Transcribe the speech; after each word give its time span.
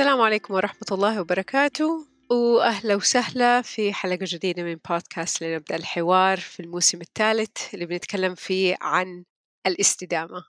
السلام 0.00 0.20
عليكم 0.20 0.54
ورحمة 0.54 0.86
الله 0.92 1.20
وبركاته. 1.20 2.06
وأهلا 2.30 2.94
وسهلا 2.94 3.62
في 3.62 3.92
حلقة 3.92 4.18
جديدة 4.22 4.62
من 4.62 4.76
بودكاست 4.88 5.42
لنبدأ 5.42 5.76
الحوار 5.76 6.40
في 6.40 6.60
الموسم 6.60 7.00
الثالث 7.00 7.74
اللي 7.74 7.86
بنتكلم 7.86 8.34
فيه 8.34 8.76
عن 8.80 9.24
الاستدامة. 9.66 10.44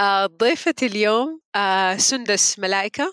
آه، 0.00 0.26
ضيفة 0.26 0.74
اليوم 0.82 1.40
آه، 1.56 1.96
سندس 1.96 2.58
ملائكة. 2.58 3.12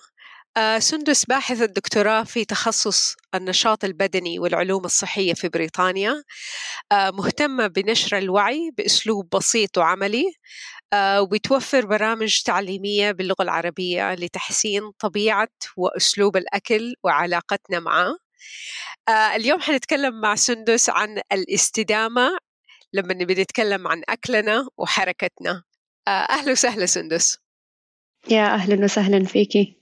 آه، 0.58 0.80
سندس 0.80 1.26
باحثة 1.26 1.66
دكتوراه 1.66 2.24
في 2.24 2.46
تخصص 2.46 3.16
النشاط 3.36 3.84
البدني 3.84 4.40
والعلوم 4.40 4.86
الصحية 4.86 5.34
في 5.34 5.50
بريطانيا. 5.50 6.24
مهتمة 6.94 7.68
بنشر 7.68 8.18
الوعي 8.18 8.72
بأسلوب 8.78 9.30
بسيط 9.36 9.78
وعملي. 9.78 10.34
وبتوفر 10.96 11.86
برامج 11.86 12.42
تعليمية 12.42 13.12
باللغة 13.12 13.44
العربية 13.44 14.14
لتحسين 14.14 14.92
طبيعة 14.92 15.50
وأسلوب 15.78 16.38
الأكل 16.38 16.94
وعلاقتنا 17.04 17.80
معه. 17.80 18.18
اليوم 19.10 19.62
حنتكلم 19.62 20.22
مع 20.22 20.36
سندس 20.36 20.90
عن 20.90 21.22
الاستدامة 21.32 22.38
لما 22.94 23.14
نبي 23.14 23.34
نتكلم 23.34 23.88
عن 23.88 24.02
أكلنا 24.10 24.68
وحركتنا. 24.78 25.64
أهلا 26.08 26.52
وسهلا 26.52 26.86
سندس. 26.86 27.38
يا 28.30 28.46
أهلا 28.54 28.84
وسهلا 28.84 29.26
فيكي. 29.26 29.78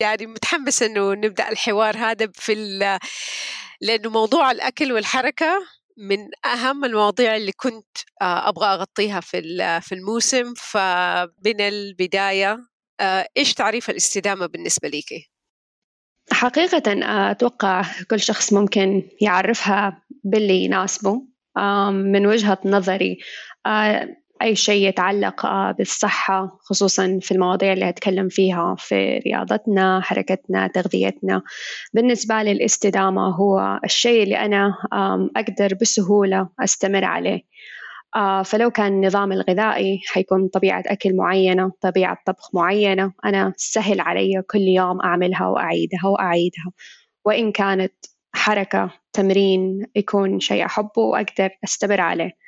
يعني 0.00 0.26
متحمسة 0.26 0.86
إنه 0.86 1.12
نبدأ 1.12 1.48
الحوار 1.48 1.96
هذا 1.96 2.28
في 2.34 2.54
لأنه 3.80 4.10
موضوع 4.10 4.50
الأكل 4.50 4.92
والحركة 4.92 5.66
من 5.96 6.18
أهم 6.44 6.84
المواضيع 6.84 7.36
اللي 7.36 7.52
كنت 7.52 7.96
أبغى 8.22 8.66
أغطيها 8.66 9.20
في 9.20 9.40
في 9.80 9.94
الموسم 9.94 10.54
فمن 10.56 11.60
البداية 11.60 12.58
إيش 13.36 13.54
تعريف 13.54 13.90
الاستدامة 13.90 14.46
بالنسبة 14.46 14.88
ليكي؟ 14.88 15.30
حقيقة 16.32 16.82
أتوقع 17.30 17.84
كل 18.10 18.20
شخص 18.20 18.52
ممكن 18.52 19.02
يعرفها 19.20 20.02
باللي 20.24 20.64
يناسبه 20.64 21.22
من 21.90 22.26
وجهة 22.26 22.58
نظري 22.64 23.18
أي 24.42 24.56
شيء 24.56 24.88
يتعلق 24.88 25.46
بالصحة 25.78 26.58
خصوصا 26.60 27.18
في 27.22 27.32
المواضيع 27.32 27.72
اللي 27.72 27.88
أتكلم 27.88 28.28
فيها 28.28 28.74
في 28.78 29.18
رياضتنا 29.18 30.00
حركتنا 30.00 30.66
تغذيتنا. 30.66 31.42
بالنسبة 31.94 32.42
لي 32.42 32.52
الاستدامة 32.52 33.28
هو 33.36 33.80
الشيء 33.84 34.22
اللي 34.22 34.36
أنا 34.38 34.74
أقدر 35.36 35.74
بسهولة 35.80 36.48
أستمر 36.60 37.04
عليه. 37.04 37.40
فلو 38.44 38.70
كان 38.70 38.92
النظام 38.92 39.32
الغذائي 39.32 40.00
حيكون 40.06 40.48
طبيعة 40.48 40.82
أكل 40.86 41.16
معينة 41.16 41.72
طبيعة 41.80 42.18
طبخ 42.26 42.54
معينة 42.54 43.12
أنا 43.24 43.52
سهل 43.56 44.00
علي 44.00 44.42
كل 44.50 44.60
يوم 44.60 45.00
أعملها 45.00 45.46
وأعيدها 45.46 46.06
وأعيدها. 46.06 46.72
وإن 47.24 47.52
كانت 47.52 47.94
حركة 48.34 48.90
تمرين 49.12 49.86
يكون 49.96 50.40
شيء 50.40 50.66
أحبه 50.66 51.02
وأقدر 51.02 51.50
أستمر 51.64 52.00
عليه. 52.00 52.45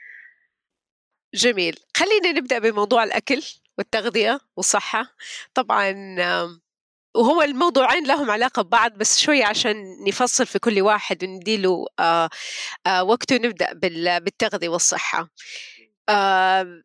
جميل. 1.34 1.76
خلينا 1.96 2.32
نبدأ 2.32 2.58
بموضوع 2.58 3.04
الأكل 3.04 3.42
والتغذية 3.78 4.40
والصحة. 4.56 5.14
طبعا 5.54 5.94
وهو 7.16 7.42
الموضوعين 7.42 8.06
لهم 8.06 8.30
علاقة 8.30 8.62
ببعض 8.62 8.92
بس 8.98 9.20
شوية 9.20 9.44
عشان 9.44 10.04
نفصل 10.08 10.46
في 10.46 10.58
كل 10.58 10.80
واحد 10.82 11.24
ونديله 11.24 11.86
آه 11.98 12.30
آه 12.86 13.04
وقته 13.04 13.36
نبدأ 13.36 13.72
بالتغذية 14.18 14.68
والصحة. 14.68 15.30
آه 16.08 16.82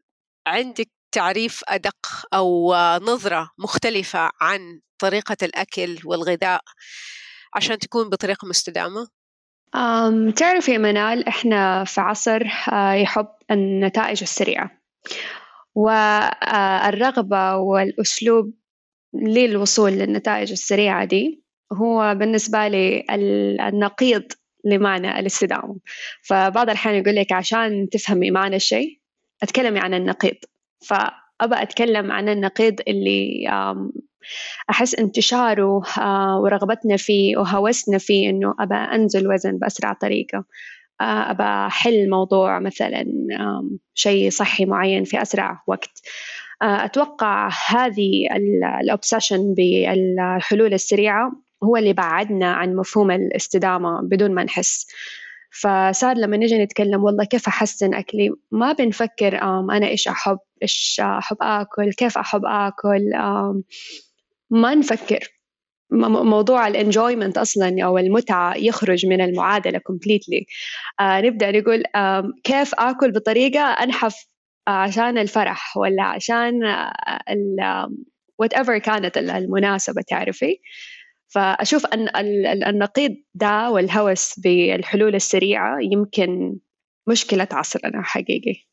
عندك 0.48 0.90
تعريف 1.12 1.64
أدق 1.68 1.98
أو 2.34 2.74
نظرة 3.02 3.52
مختلفة 3.58 4.32
عن 4.42 4.82
طريقة 5.00 5.38
الأكل 5.44 6.00
والغذاء 6.06 6.62
عشان 7.56 7.80
تكون 7.80 8.10
بطريقة 8.10 8.48
مستدامة؟ 8.48 9.08
أم 9.76 10.30
تعرف 10.32 10.70
يا 10.70 10.78
منال 10.78 11.28
إحنا 11.28 11.84
في 11.84 12.02
عصر 12.02 12.42
يحب 13.02 13.28
النتائج 13.52 14.20
السريعة. 14.22 14.72
والرغبة 15.76 17.56
والأسلوب 17.56 18.54
للوصول 19.14 19.92
للنتائج 19.92 20.52
السريعة 20.52 21.06
دي 21.06 21.44
هو 21.74 22.16
بالنسبة 22.16 22.68
لي 22.68 23.06
النقيض 23.68 24.24
لمعنى 24.66 25.20
الاستدامة 25.20 25.76
فبعض 26.24 26.70
الأحيان 26.70 26.96
يقول 26.96 27.16
لك 27.16 27.32
عشان 27.32 27.90
تفهمي 27.92 28.32
معنى 28.32 28.56
الشيء 28.56 29.00
أتكلمي 29.44 29.80
عن 29.80 29.94
النقيض. 29.94 30.36
فأبى 31.44 31.62
أتكلم 31.62 32.12
عن 32.12 32.30
النقيض 32.30 32.76
اللي 32.88 33.48
أحس 34.70 34.96
انتشاره 34.96 35.82
ورغبتنا 36.38 36.98
فيه 36.98 37.38
وهوسنا 37.38 37.98
فيه 37.98 38.30
إنه 38.30 38.56
أبى 38.60 38.76
أنزل 38.76 39.34
وزن 39.34 39.58
بأسرع 39.58 39.94
طريقة. 39.94 40.46
أبى 41.02 41.44
أحل 41.44 42.10
موضوع 42.10 42.60
مثلا 42.60 43.06
شيء 43.94 44.30
صحي 44.30 44.66
معين 44.66 45.04
في 45.04 45.22
أسرع 45.22 45.64
وقت. 45.68 46.02
أتوقع 46.62 47.50
هذه 47.70 48.28
ال 48.82 48.89
obsession 48.89 49.54
بالحلول 49.54 50.74
السريعة 50.74 51.32
هو 51.64 51.78
اللي 51.78 51.94
بعدنا 51.94 52.54
عن 52.54 52.76
مفهوم 52.76 53.12
الاستدامة 53.12 54.02
بدون 54.02 54.32
ما 54.32 54.44
نحس. 54.44 54.88
فصار 55.62 56.18
لما 56.18 56.38
نجي 56.38 56.64
نتكلم 56.64 57.04
والله 57.04 57.26
كيف 57.26 57.48
أحسن 57.48 57.94
أكلي؟ 57.94 58.30
ما 58.52 58.74
بنفكر 58.74 59.42
أنا 59.42 59.88
إيش 59.88 60.08
أحب. 60.08 60.38
إيش 60.64 61.02
أحب 61.04 61.38
آكل 61.42 61.94
كيف 61.94 62.18
أحب 62.18 62.42
آكل 62.46 63.02
ما 64.50 64.76
نفكر. 64.76 65.30
موضوع 65.92 66.68
ال 66.68 66.75
enjoyment 66.75 67.38
أصلا 67.38 67.84
أو 67.86 67.98
المتعة 67.98 68.56
يخرج 68.58 69.06
من 69.06 69.22
المعادلة 69.22 69.80
completely 69.80 70.46
آه 71.00 71.22
نبدأ 71.22 71.52
نقول 71.52 71.84
آه 71.96 72.32
كيف 72.44 72.76
آكل 72.76 73.12
بطريقة 73.12 73.62
أنحف 73.64 74.26
عشان 74.68 75.18
الفرح 75.18 75.78
ولا 75.78 76.04
عشان 76.04 76.64
whatever 78.38 78.78
كانت 78.78 79.18
المناسبة 79.18 80.02
تعرفي؟ 80.02 80.60
فأشوف 81.28 81.86
أن 81.86 82.10
النقيض 82.68 83.16
ده 83.34 83.70
والهوس 83.72 84.40
بالحلول 84.40 85.16
السريعة 85.16 85.78
يمكن 85.82 86.56
مشكلة 87.08 87.48
عصرنا 87.52 88.02
حقيقي. 88.04 88.73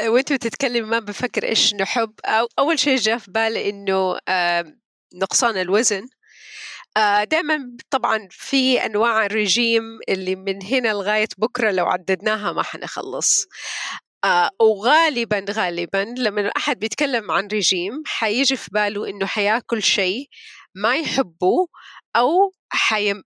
وانت 0.00 0.32
بتتكلم 0.32 0.88
ما 0.88 0.98
بفكر 0.98 1.44
إيش 1.44 1.74
نحب. 1.74 2.12
أو 2.24 2.48
أول 2.58 2.78
شيء 2.78 2.96
جاء 2.96 3.18
في 3.18 3.30
بالي 3.30 3.70
إنه 3.70 4.18
نقصان 5.14 5.56
الوزن. 5.56 6.06
دائما 7.30 7.76
طبعا 7.90 8.28
في 8.30 8.86
أنواع 8.86 9.26
الرجيم 9.26 9.82
اللي 10.08 10.36
من 10.36 10.62
هنا 10.62 10.88
لغاية 10.88 11.28
بكرة 11.38 11.70
لو 11.70 11.86
عددناها 11.86 12.52
ما 12.52 12.62
حنخلص. 12.62 13.46
وغالبا 14.60 15.44
غالبا 15.50 16.14
لما 16.18 16.48
أحد 16.56 16.78
بيتكلم 16.78 17.30
عن 17.30 17.48
رجيم 17.52 18.02
حيجي 18.06 18.56
في 18.56 18.70
باله 18.72 19.08
إنه 19.08 19.26
حياكل 19.26 19.82
شيء 19.82 20.28
ما 20.74 20.96
يحبه 20.96 21.66
أو 22.16 22.52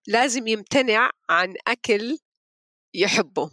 لازم 0.06 0.46
يمتنع 0.46 1.10
عن 1.30 1.54
أكل 1.68 2.18
يحبه. 2.94 3.50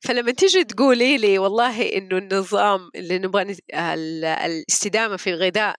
فلما 0.00 0.32
تيجي 0.32 0.64
تقولي 0.64 1.18
لي 1.18 1.38
والله 1.38 1.82
إنه 1.82 2.18
النظام 2.18 2.90
اللي 2.94 3.18
نبغى 3.18 3.56
الاستدامة 3.74 5.16
في 5.16 5.30
الغذاء 5.30 5.76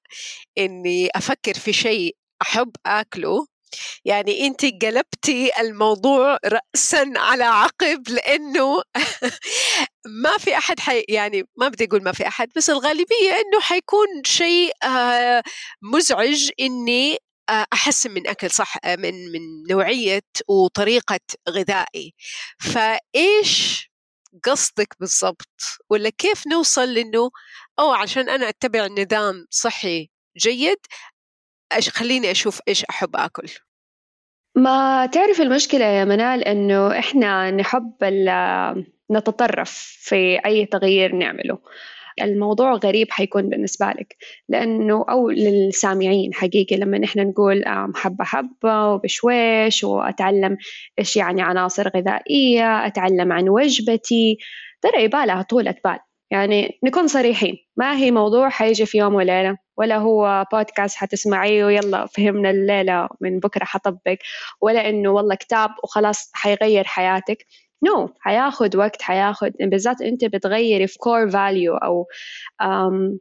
إني 0.57 1.09
أفكر 1.15 1.53
في 1.53 1.73
شيء 1.73 2.15
أحب 2.41 2.71
أكله 2.85 3.45
يعني 4.05 4.47
انت 4.47 4.65
قلبتي 4.65 5.51
الموضوع 5.59 6.37
راسا 6.45 7.13
على 7.15 7.43
عقب 7.43 8.09
لأنه 8.09 8.81
ما 10.23 10.37
في 10.37 10.57
أحد 10.57 10.79
حي 10.79 11.03
يعني 11.09 11.43
ما 11.57 11.67
بدي 11.67 11.85
أقول 11.85 12.03
ما 12.03 12.11
في 12.11 12.27
أحد 12.27 12.49
بس 12.55 12.69
الغالبية 12.69 13.31
إنه 13.31 13.59
حيكون 13.61 14.07
شيء 14.25 14.71
آه، 14.83 15.43
مزعج 15.81 16.49
إني 16.59 17.17
أحسن 17.49 18.11
من 18.11 18.27
أكل 18.27 18.51
صح؟ 18.51 18.77
آه، 18.85 18.95
من 18.95 19.13
من 19.31 19.39
نوعية 19.71 20.21
وطريقة 20.47 21.19
غذائي. 21.49 22.13
فإيش 22.59 23.87
قصدك 24.43 24.95
بالضبط؟ 24.99 25.61
ولا 25.89 26.09
كيف 26.09 26.47
نوصل 26.47 26.93
لإنه 26.93 27.31
أو 27.79 27.91
عشان 27.91 28.29
أنا 28.29 28.49
أتبع 28.49 28.87
نظام 28.87 29.45
صحي 29.49 30.09
جيد 30.37 30.77
خليني 31.89 32.31
أشوف 32.31 32.59
إيش 32.67 32.85
أحب 32.85 33.15
آكل؟ 33.15 33.49
ما 34.55 35.05
تعرف 35.05 35.41
المشكلة 35.41 35.85
يا 35.85 36.05
منال؟ 36.05 36.43
إنه 36.43 36.99
إحنا 36.99 37.51
نحب 37.51 37.93
نتطرف 39.11 39.71
في 39.99 40.39
أي 40.45 40.65
تغيير 40.65 41.15
نعمله. 41.15 41.59
الموضوع 42.21 42.73
غريب 42.73 43.11
حيكون 43.11 43.49
بالنسبة 43.49 43.85
لك 43.85 44.15
لأنه 44.49 45.05
أو 45.09 45.29
للسامعين 45.29 46.33
حقيقي 46.33 46.75
لما 46.75 46.97
نحن 46.97 47.19
نقول 47.19 47.63
حبة 47.95 48.25
حبة 48.25 48.87
وبشويش 48.93 49.83
وأتعلم 49.83 50.57
إيش 50.99 51.17
يعني 51.17 51.41
عناصر 51.41 51.89
غذائية 51.97 52.85
أتعلم 52.87 53.31
عن 53.31 53.49
وجبتي 53.49 54.37
ترى 54.81 55.03
يبالها 55.03 55.41
طولة 55.41 55.75
بال. 55.85 55.99
يعني 56.31 56.79
نكون 56.83 57.07
صريحين 57.07 57.57
ما 57.77 57.97
هي 57.97 58.11
موضوع 58.11 58.49
حيجي 58.49 58.85
في 58.85 58.97
يوم 58.97 59.15
وليلة 59.15 59.57
ولا 59.77 59.97
هو 59.97 60.45
بودكاست 60.51 60.97
حتسمعيه 60.97 61.65
ويلا 61.65 62.05
فهمنا 62.05 62.49
الليلة 62.49 63.09
من 63.21 63.39
بكرة 63.39 63.65
حطبق 63.65 64.17
ولا 64.61 64.89
إنه 64.89 65.09
والله 65.09 65.35
كتاب 65.35 65.69
وخلاص 65.83 66.31
حيغير 66.33 66.83
حياتك. 66.83 67.45
نو 67.83 68.07
no. 68.07 68.11
حياخد 68.19 68.75
وقت 68.75 69.01
حياخد 69.01 69.51
بالذات 69.59 70.01
أنت 70.01 70.25
بتغيري 70.25 70.87
في 70.87 70.93
core 70.99 71.31
value 71.31 71.83
أو 71.83 72.05
um, 72.63 73.17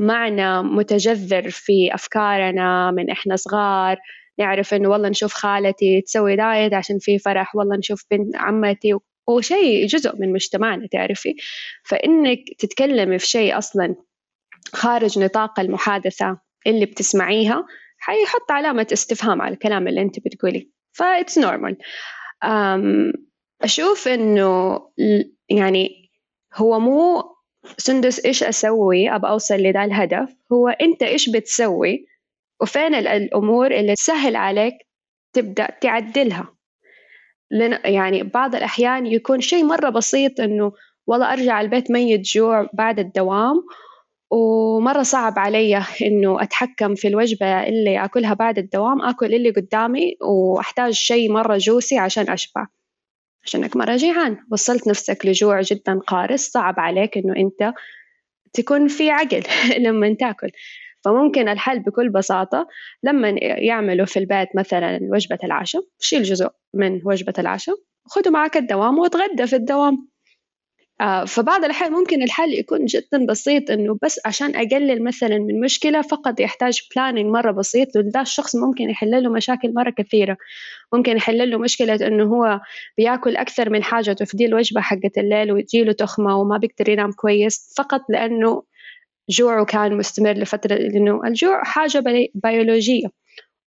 معنى 0.00 0.62
متجذر 0.62 1.50
في 1.50 1.94
أفكارنا 1.94 2.90
من 2.90 3.10
إحنا 3.10 3.36
صغار. 3.36 3.96
نعرف 4.38 4.74
إنه 4.74 4.88
والله 4.88 5.08
نشوف 5.08 5.32
خالتي 5.34 6.00
تسوي 6.00 6.36
diet 6.36 6.74
عشان 6.74 6.98
في 7.00 7.18
فرح 7.18 7.56
والله 7.56 7.76
نشوف 7.76 8.04
بنت 8.10 8.36
عمتي 8.36 8.92
هو 9.28 9.40
شيء 9.40 9.86
جزء 9.86 10.16
من 10.16 10.32
مجتمعنا 10.32 10.86
تعرفي. 10.86 11.34
فإنك 11.84 12.38
تتكلمي 12.58 13.18
في 13.18 13.26
شيء 13.26 13.58
أصلا 13.58 13.94
خارج 14.72 15.18
نطاق 15.18 15.60
المحادثة 15.60 16.38
اللي 16.66 16.86
بتسمعيها 16.86 17.66
حيحط 17.98 18.50
علامة 18.50 18.86
استفهام 18.92 19.42
على 19.42 19.54
الكلام 19.54 19.88
اللي 19.88 20.02
أنت 20.02 20.18
بتقولي. 20.20 20.70
ف 20.92 21.01
it's 21.01 21.38
normal 21.38 21.76
أشوف 23.62 24.08
إنه 24.08 24.80
يعني 25.48 26.10
هو 26.54 26.80
مو 26.80 27.22
سندس 27.78 28.24
إيش 28.24 28.42
أسوي 28.42 29.10
أبى 29.14 29.28
أوصل 29.28 29.54
لذا 29.54 29.84
الهدف. 29.84 30.36
هو 30.52 30.68
أنت 30.68 31.02
إيش 31.02 31.28
بتسوي؟ 31.30 32.06
وفين 32.60 32.94
الأمور 32.94 33.70
اللي 33.70 33.94
سهل 33.98 34.36
عليك 34.36 34.74
تبدأ 35.32 35.66
تعدلها. 35.80 36.54
لن 37.50 37.78
يعني 37.84 38.22
بعض 38.22 38.54
الأحيان 38.54 39.06
يكون 39.06 39.40
شيء 39.40 39.64
مرة 39.64 39.90
بسيط 39.90 40.40
إنه 40.40 40.72
والله 41.06 41.32
أرجع 41.32 41.60
البيت 41.60 41.90
ميت 41.90 42.20
جوع 42.20 42.68
بعد 42.72 42.98
الدوام 42.98 43.62
ومرة 44.30 45.02
صعب 45.02 45.38
علي 45.38 45.76
إنه 46.02 46.42
أتحكم 46.42 46.94
في 46.94 47.08
الوجبة 47.08 47.62
اللي 47.68 48.04
أكلها 48.04 48.34
بعد 48.34 48.58
الدوام 48.58 49.02
أكل 49.02 49.34
اللي 49.34 49.50
قدامي 49.50 50.16
وأحتاج 50.22 50.92
شيء 50.92 51.32
مرة 51.32 51.56
جوسي 51.56 51.98
عشان 51.98 52.30
أشبع. 52.30 52.66
عشانك 53.44 53.76
مرة 53.76 53.96
جيعان. 53.96 54.36
وصلت 54.50 54.88
نفسك 54.88 55.26
لجوع 55.26 55.60
جدا 55.60 55.98
قارس 56.06 56.50
صعب 56.50 56.80
عليك 56.80 57.18
إنه 57.18 57.36
أنت 57.36 57.72
تكون 58.52 58.88
في 58.88 59.10
عقل 59.10 59.42
لما 59.84 60.14
تأكل. 60.14 60.50
فممكن 61.04 61.48
الحل 61.48 61.80
بكل 61.80 62.08
بساطة 62.08 62.68
لما 63.02 63.34
يعملوا 63.40 64.06
في 64.06 64.18
البيت 64.18 64.48
مثلا 64.56 64.98
وجبة 65.02 65.38
العشاء 65.44 65.82
شيل 66.00 66.22
جزء 66.22 66.48
من 66.74 67.00
وجبة 67.04 67.34
العشاء 67.38 67.76
خذوا 68.04 68.32
معك 68.32 68.56
الدوام 68.56 68.98
وتغدى 68.98 69.46
في 69.46 69.56
الدوام. 69.56 70.08
فبعض 71.26 71.64
الأحيان 71.64 71.92
ممكن 71.92 72.22
الحل 72.22 72.54
يكون 72.54 72.84
جدا 72.84 73.26
بسيط 73.28 73.70
إنه 73.70 73.98
بس 74.02 74.20
عشان 74.26 74.56
أقلل 74.56 75.04
مثلا 75.04 75.38
من 75.38 75.60
مشكلة 75.60 76.02
فقط 76.02 76.40
يحتاج 76.40 76.80
بلاننج 76.96 77.26
مرة 77.26 77.50
بسيط 77.52 77.96
وده 77.96 78.20
الشخص 78.20 78.56
ممكن 78.56 78.90
يحل 78.90 79.22
له 79.22 79.30
مشاكل 79.30 79.74
مرة 79.74 79.90
كثيرة. 79.90 80.36
ممكن 80.94 81.16
يحل 81.16 81.50
له 81.50 81.58
مشكلة 81.58 81.94
إنه 82.06 82.24
هو 82.24 82.60
بياكل 82.98 83.36
أكثر 83.36 83.70
من 83.70 83.82
حاجة 83.82 84.12
تفدي 84.12 84.46
الوجبة 84.46 84.80
حقت 84.80 85.18
الليل 85.18 85.52
وتجيله 85.52 85.92
تخمة 85.92 86.36
وما 86.40 86.58
بيقدر 86.58 86.88
ينام 86.88 87.12
كويس 87.12 87.74
فقط 87.78 88.00
لأنه 88.08 88.62
جوعه 89.30 89.64
كان 89.64 89.96
مستمر 89.96 90.32
لفترة 90.32 90.74
لأنه 90.74 91.20
الجوع 91.26 91.64
حاجة 91.64 92.04
بيولوجية 92.34 93.08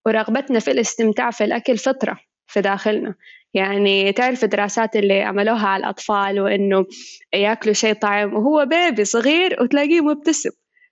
ورغبتنا 0.06 0.58
في 0.58 0.70
الاستمتاع 0.70 1.30
في 1.30 1.44
الأكل 1.44 1.78
فطرة 1.78 2.18
في 2.46 2.60
داخلنا. 2.60 3.14
يعني 3.54 4.12
تعرف 4.12 4.44
الدراسات 4.44 4.96
اللي 4.96 5.22
عملوها 5.22 5.66
على 5.66 5.80
الأطفال 5.80 6.40
وإنه 6.40 6.86
يأكلوا 7.34 7.74
شيء 7.74 7.94
طعم 7.94 8.34
وهو 8.34 8.66
بيبي 8.66 9.04
صغير 9.04 9.62
وتلاقيه 9.62 10.00
مبتسم. 10.00 10.50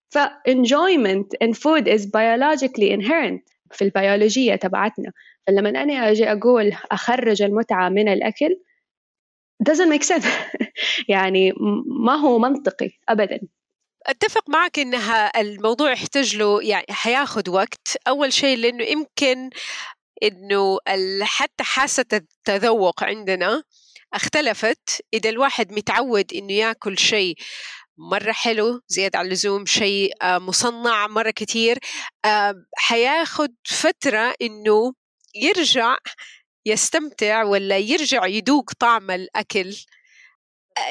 ف 0.08 0.18
enjoyment 0.48 1.28
in 1.44 1.52
food 1.52 1.88
is 1.88 2.06
biologically 2.06 2.90
inherent 2.90 3.50
في 3.70 3.82
البيولوجية 3.82 4.54
تبعتنا. 4.54 5.12
فلما 5.46 5.68
أنا 5.68 6.10
أجي 6.10 6.32
أقول 6.32 6.72
أخرج 6.92 7.42
المتعة 7.42 7.88
من 7.88 8.08
الأكل 8.08 8.56
doesn't 9.70 9.88
make 9.88 10.02
sense. 10.02 10.26
يعني 11.08 11.52
ما 11.86 12.14
هو 12.14 12.38
منطقي 12.38 12.90
أبدا. 13.08 13.40
أتفق 14.06 14.50
معك 14.50 14.78
إنها 14.78 15.40
الموضوع 15.40 15.92
يحتاج 15.92 16.36
له 16.36 16.62
يعني 16.62 16.86
حياخذ 16.90 17.50
وقت. 17.50 17.96
أول 18.08 18.32
شيء 18.32 18.58
لأنه 18.58 18.84
يمكن 18.84 19.50
إنه 20.22 20.78
حتى 21.22 21.64
حاسة 21.64 22.05
التذوق 22.12 23.05
عندنا 23.05 23.62
اختلفت. 24.14 25.02
إذا 25.14 25.31
الواحد 25.31 25.72
متعود 25.72 26.34
إنه 26.34 26.52
ياكل 26.52 26.99
شيء 26.99 27.34
مرة 27.99 28.32
حلو 28.32 28.81
زيادة 28.88 29.19
عن 29.19 29.26
اللزوم 29.26 29.67
شيء 29.67 30.12
آه، 30.22 30.38
مصنع 30.38 31.06
مرة 31.06 31.31
كتير 31.31 31.78
آه، 32.25 32.55
حياخد 32.76 33.55
فترة 33.64 34.34
إنه 34.43 34.93
يرجع 35.34 35.96
يستمتع 36.67 37.43
ولا 37.44 37.78
يرجع 37.78 38.26
يذوق 38.26 38.72
طعم 38.78 39.11
الأكل. 39.11 39.76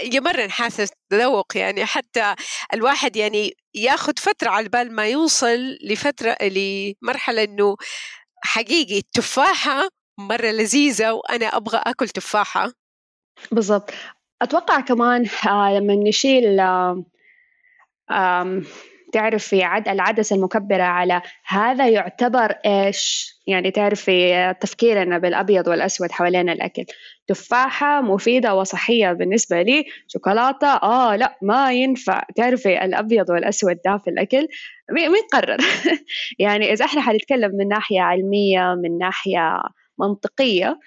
يمرن 0.04 0.52
حاسة 0.52 0.90
تذوق 1.10 1.58
يعني. 1.58 1.86
حتى 1.86 2.36
الواحد 2.74 3.16
يعني 3.16 3.54
ياخذ 3.76 4.14
فترة 4.18 4.50
على 4.50 4.70
بال 4.70 4.96
ما 4.96 5.08
يوصل 5.08 5.78
لفترة 5.84 6.38
لمرحلة 6.42 7.44
إنه 7.44 7.76
حقيقي 8.42 8.98
التفاحة 8.98 9.88
مرة 10.20 10.48
لذيذة 10.48 11.12
وأنا 11.12 11.46
أبغى 11.46 11.82
أكل 11.86 12.10
تفاحة. 12.10 12.72
بالضبط. 13.52 13.92
أتوقع 14.42 14.80
كمان 14.80 15.26
آه 15.48 15.72
لما 15.78 15.96
نشيل 15.96 16.62
تعرفي 19.14 19.64
عد 19.64 19.88
العدسة 19.88 20.36
المكبرة 20.36 20.84
على 20.84 21.22
هذا 21.46 21.90
يعتبر 21.90 22.52
إيش؟ 22.66 23.34
يعني 23.48 23.72
تعرفي 23.72 24.54
تفكيرنا 24.62 25.18
بالأبيض 25.18 25.68
والأسود 25.68 26.12
حوالين 26.12 26.50
الأكل. 26.50 26.86
تفاحة 27.30 28.02
مفيدة 28.02 28.56
وصحية 28.56 29.12
بالنسبة 29.14 29.62
لي. 29.62 29.86
شوكولاتة 30.08 30.68
آه 30.68 31.16
لا 31.16 31.38
ما 31.42 31.74
ينفع. 31.74 32.24
تعرفي 32.36 32.86
الأبيض 32.86 33.30
والأسود 33.30 33.78
ده 33.86 33.98
في 33.98 34.10
الأكل 34.10 34.48
مين 34.92 35.24
قرر 35.34 35.58
يعني 36.40 36.74
إذا 36.74 36.86
إحنا 36.86 37.02
حنتكلم 37.02 37.52
من 37.56 37.68
ناحية 37.68 38.02
علمية 38.02 38.76
من 38.84 38.98
ناحية 38.98 39.62
منطقية 40.00 40.80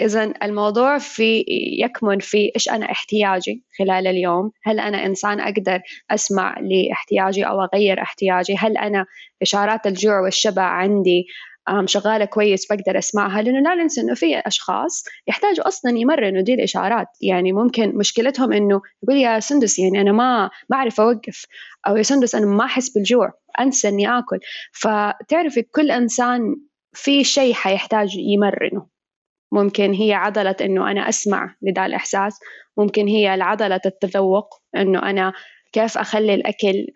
إذا 0.00 0.32
الموضوع 0.42 0.98
في 0.98 1.44
يكمن 1.78 2.18
في 2.18 2.52
إيش 2.56 2.68
أنا 2.68 2.90
احتياجي 2.90 3.64
خلال 3.78 4.06
اليوم؟ 4.06 4.52
هل 4.64 4.80
أنا 4.80 5.06
إنسان 5.06 5.40
أقدر 5.40 5.80
أسمع 6.10 6.58
لإحتياجي 6.60 7.46
أو 7.46 7.62
أغير 7.64 8.02
احتياجي؟ 8.02 8.54
هل 8.58 8.76
أنا 8.78 9.06
إشارات 9.42 9.86
الجوع 9.86 10.20
والشبع 10.20 10.62
عندي 10.62 11.26
شغالة 11.86 12.24
كويس 12.24 12.72
بقدر 12.72 12.98
أسمعها 12.98 13.42
لأنه 13.42 13.60
لا 13.60 13.74
ننسى 13.74 14.00
إنه 14.00 14.14
في 14.14 14.38
أشخاص 14.38 15.04
يحتاجوا 15.26 15.68
أصلا 15.68 15.98
يمرنوا 15.98 16.42
دي 16.42 16.54
الاشارات 16.54 17.06
يعني 17.20 17.52
ممكن 17.52 17.96
مشكلتهم 17.98 18.52
إنه 18.52 18.80
يقول 19.02 19.16
يا 19.16 19.40
سندس 19.40 19.78
يعني 19.78 20.00
أنا 20.00 20.12
ما 20.12 20.50
ما 20.70 20.76
اعرف 20.76 21.00
أوقف 21.00 21.46
أو 21.88 21.96
يا 21.96 22.02
سندس 22.02 22.34
أنا 22.34 22.46
ما 22.46 22.64
أحس 22.64 22.88
بالجوع 22.88 23.32
أنسى 23.60 23.88
إني 23.88 24.18
آكل. 24.18 24.38
فتعرفي 24.72 25.62
كل 25.62 25.90
إنسان 25.90 26.56
في 26.92 27.24
شيء 27.24 27.54
حيحتاج 27.54 28.16
يمرنه. 28.16 28.86
ممكن 29.52 29.92
هي 29.92 30.12
عضلة 30.12 30.56
إنه 30.60 30.90
أنا 30.90 31.08
أسمع 31.08 31.54
لذا 31.62 31.86
الإحساس 31.86 32.38
ممكن 32.76 33.06
هي 33.06 33.34
العضلة 33.34 33.80
التذوق 33.86 34.54
إنه 34.76 35.10
أنا 35.10 35.32
كيف 35.72 35.98
أخلي 35.98 36.34
الأكل 36.34 36.86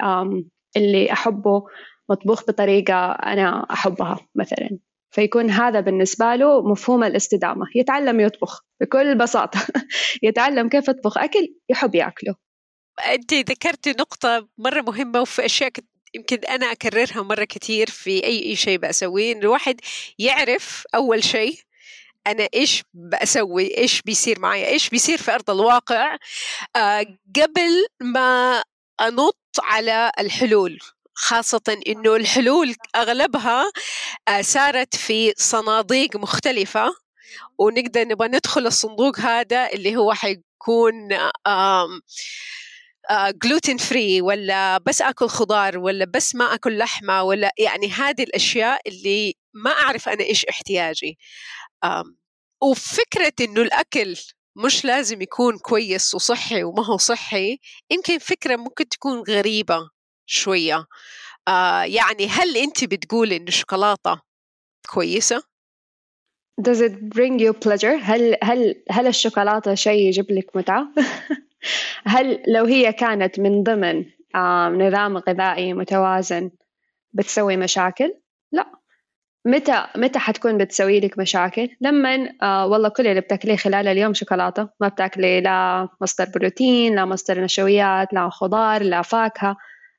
اللي 0.76 1.12
أحبه 1.12 1.62
مطبوخ 2.10 2.44
بطريقة 2.44 3.12
أنا 3.12 3.66
أحبها 3.70 4.18
مثلا. 4.34 4.78
فيكون 5.10 5.50
هذا 5.50 5.80
بالنسبة 5.80 6.34
له 6.34 6.62
مفهوم 6.62 7.04
الاستدامة. 7.04 7.66
يتعلم 7.74 8.20
يطبخ 8.20 8.64
بكل 8.80 9.18
بساطة. 9.18 9.66
يتعلم 10.22 10.68
كيف 10.68 10.88
يطبخ 10.88 11.18
أكل 11.18 11.54
يحب 11.68 11.94
يأكله. 11.94 12.34
أنت 13.12 13.34
ذكرتي 13.34 13.90
نقطة 13.90 14.48
مرة 14.58 14.80
مهمة 14.80 15.20
وفي 15.20 15.44
أشياء 15.44 15.70
يمكن 16.14 16.36
أنا 16.36 16.72
أكررها 16.72 17.22
مرة 17.22 17.44
كثير 17.44 17.90
في 17.90 18.24
أي 18.24 18.56
شيء 18.56 18.78
بسويه 18.78 19.32
الواحد 19.32 19.80
يعرف 20.18 20.84
أول 20.94 21.24
شيء 21.24 21.58
أنا 22.26 22.48
إيش 22.54 22.82
بسوي 22.94 23.78
إيش 23.78 24.02
بيصير 24.02 24.40
معي 24.40 24.66
إيش 24.66 24.88
بيصير 24.88 25.18
في 25.18 25.34
أرض 25.34 25.50
الواقع 25.50 26.16
آه 26.76 27.06
قبل 27.36 27.86
ما 28.00 28.62
أنط 29.00 29.36
على 29.62 30.12
الحلول. 30.18 30.78
خاصة 31.14 31.78
إنه 31.86 32.16
الحلول 32.16 32.74
أغلبها 32.96 33.64
آه 34.28 34.42
صارت 34.42 34.96
في 34.96 35.32
صناديق 35.36 36.16
مختلفة 36.16 36.94
ونقدر 37.58 38.04
نبغى 38.08 38.28
ندخل 38.28 38.66
الصندوق 38.66 39.20
هذا 39.20 39.72
اللي 39.72 39.96
هو 39.96 40.12
حيكون 40.12 41.08
جلوتين 43.42 43.76
فري 43.76 44.18
آه، 44.18 44.22
ولا 44.22 44.78
بس 44.78 45.02
آكل 45.02 45.28
خضار 45.28 45.78
ولا 45.78 46.04
بس 46.04 46.34
ما 46.34 46.54
آكل 46.54 46.78
لحمة 46.78 47.22
ولا 47.22 47.52
يعني 47.58 47.88
هذه 47.90 48.22
الأشياء 48.22 48.80
اللي 48.88 49.34
ما 49.54 49.70
أعرف 49.70 50.08
أنا 50.08 50.24
إيش 50.24 50.44
احتياجي. 50.44 51.18
وفكرة 52.62 53.32
إنه 53.40 53.62
الأكل 53.62 54.16
مش 54.56 54.84
لازم 54.84 55.22
يكون 55.22 55.58
كويس 55.58 56.14
وصحي 56.14 56.64
وما 56.64 56.86
هو 56.86 56.96
صحي 56.96 57.58
يمكن 57.90 58.18
فكرة 58.18 58.56
ممكن 58.56 58.88
تكون 58.88 59.22
غريبة. 59.28 59.90
شوية 60.26 60.86
آه 61.48 61.82
يعني 61.82 62.28
هل 62.28 62.56
أنت 62.56 62.84
بتقولي 62.84 63.36
إن 63.36 63.48
الشوكولاتة 63.48 64.20
كويسة؟ 64.88 65.42
Does 66.60 66.80
it 66.80 67.08
bring 67.14 67.38
you 67.38 67.52
pleasure؟ 67.52 67.98
هل 68.02 68.36
هل 68.42 68.84
هل 68.90 69.06
الشوكولاتة 69.06 69.74
شيء 69.74 70.08
يجيب 70.08 70.30
لك 70.30 70.56
متعة؟ 70.56 70.88
هل 72.14 72.42
لو 72.48 72.64
هي 72.64 72.92
كانت 72.92 73.40
من 73.40 73.62
ضمن 73.62 74.04
آه 74.34 74.68
نظام 74.68 75.16
غذائي 75.16 75.72
متوازن 75.72 76.50
بتسوي 77.12 77.56
مشاكل؟ 77.56 78.14
لا 78.52 78.66
متى 79.46 79.86
متى 79.96 80.18
حتكون 80.18 80.58
بتسوي 80.58 81.00
لك 81.00 81.18
مشاكل؟ 81.18 81.68
لما 81.80 82.28
آه 82.42 82.66
والله 82.66 82.88
كل 82.88 83.06
اللي 83.06 83.20
بتاكليه 83.20 83.56
خلال 83.56 83.88
اليوم 83.88 84.14
شوكولاتة 84.14 84.68
ما 84.80 84.88
بتاكلي 84.88 85.40
لا 85.40 85.88
مصدر 86.00 86.28
بروتين 86.34 86.94
لا 86.94 87.04
مصدر 87.04 87.40
نشويات 87.40 88.14
لا 88.14 88.28
خضار 88.28 88.82
لا 88.82 89.02
فاكهة 89.02 89.56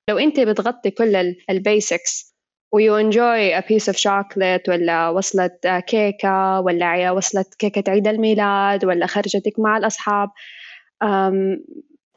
لو 0.10 0.18
انت 0.18 0.40
بتغطي 0.40 0.92
كل 0.92 1.36
ال 1.50 1.62
basics 1.62 2.36
و 2.72 2.96
you 2.98 3.20
enjoy 3.20 3.58
a 3.58 3.60
piece 3.70 3.90
of 3.90 3.98
chocolate 3.98 4.70
ولا 4.70 5.10
وصلة 5.10 5.52
كيكة 5.88 6.60
ولا 6.60 7.12
وصلة 7.12 7.46
كيكة 7.60 7.92
عيد 7.92 8.08
الميلاد 8.08 8.86
ولا 8.86 9.06
خرجتك 9.08 9.60
مع 9.60 9.78
الأصحاب 9.78 10.30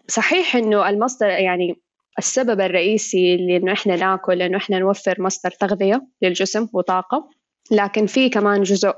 صحيح 0.09 0.57
إنه 0.57 0.89
المصدر 0.89 1.27
يعني 1.29 1.75
السبب 2.19 2.61
الرئيسي 2.61 3.37
لإنه 3.37 3.73
إحنا 3.73 3.97
ناكل 3.97 4.43
إنه 4.43 4.57
إحنا 4.57 4.79
نوفر 4.79 5.23
مصدر 5.23 5.51
تغذية 5.51 6.07
للجسم 6.23 6.69
وطاقة 6.73 7.29
لكن 7.71 8.07
في 8.07 8.29
كمان 8.29 8.63
جزء 8.63 8.93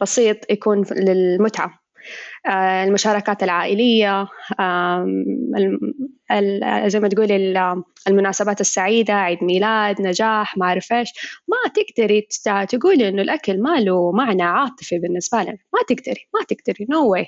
بسيط 0.00 0.50
يكون 0.50 0.84
للمتعة. 0.92 1.81
المشاركات 2.86 3.42
العائلية 3.42 4.28
زي 6.86 7.00
ما 7.00 7.08
تقولي 7.08 7.36
المناسبات 8.08 8.60
السعيدة 8.60 9.14
عيد 9.14 9.44
ميلاد 9.44 10.00
نجاح 10.02 10.56
ما 10.56 10.66
أعرف 10.66 10.92
إيش. 10.92 11.08
ما 11.48 11.72
تقدري 11.74 12.28
تقولي 12.68 13.08
إنه 13.08 13.22
الأكل 13.22 13.62
ما 13.62 13.80
له 13.80 14.12
معنى 14.12 14.42
عاطفي 14.42 14.98
بالنسبة 14.98 15.42
لنا 15.42 15.52
ما 15.52 15.80
تقدري 15.88 16.28
ما 16.34 16.44
تقدري 16.48 16.86
نو 16.90 17.02
no 17.02 17.10
واي 17.10 17.26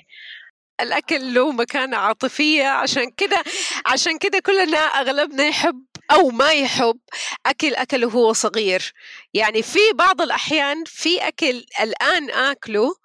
الأكل 0.81 1.33
له 1.33 1.51
مكانة 1.51 1.97
عاطفية. 1.97 2.67
عشان 2.67 3.11
كده 3.17 3.37
عشان 3.85 4.17
كده 4.17 4.39
كلنا 4.39 4.77
أغلبنا 4.77 5.47
يحب 5.47 5.83
أو 6.11 6.29
ما 6.29 6.51
يحب 6.51 6.99
أكل 7.45 7.75
أكله 7.75 8.07
وهو 8.07 8.33
صغير. 8.33 8.93
يعني 9.33 9.61
في 9.61 9.79
بعض 9.95 10.21
الأحيان 10.21 10.83
في 10.85 11.27
أكل 11.27 11.65
الآن 11.81 12.29
آكله 12.31 12.95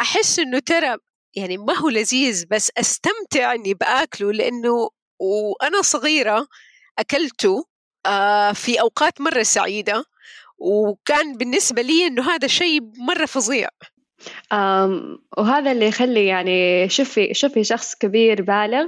أحس 0.00 0.38
إنه 0.38 0.58
ترى 0.58 0.96
يعني 1.36 1.56
ما 1.58 1.76
هو 1.76 1.88
لذيذ 1.88 2.46
بس 2.50 2.72
أستمتع 2.78 3.54
إني 3.54 3.74
بآكله 3.74 4.32
لأنه 4.32 4.90
وأنا 5.20 5.82
صغيرة 5.82 6.46
أكلته 6.98 7.64
آه، 8.06 8.52
في 8.52 8.80
أوقات 8.80 9.20
مرة 9.20 9.42
سعيدة 9.42 10.04
وكان 10.58 11.36
بالنسبة 11.36 11.82
لي 11.82 12.06
إنه 12.06 12.30
هذا 12.30 12.46
شيء 12.48 12.80
مرة 12.98 13.26
فظيع. 13.26 13.68
وهذا 15.38 15.72
اللي 15.72 15.86
يخلي 15.86 16.26
يعني 16.26 16.88
شوفي 16.88 17.34
شوفي 17.34 17.64
شخص 17.64 17.94
كبير 17.94 18.42
بالغ 18.42 18.86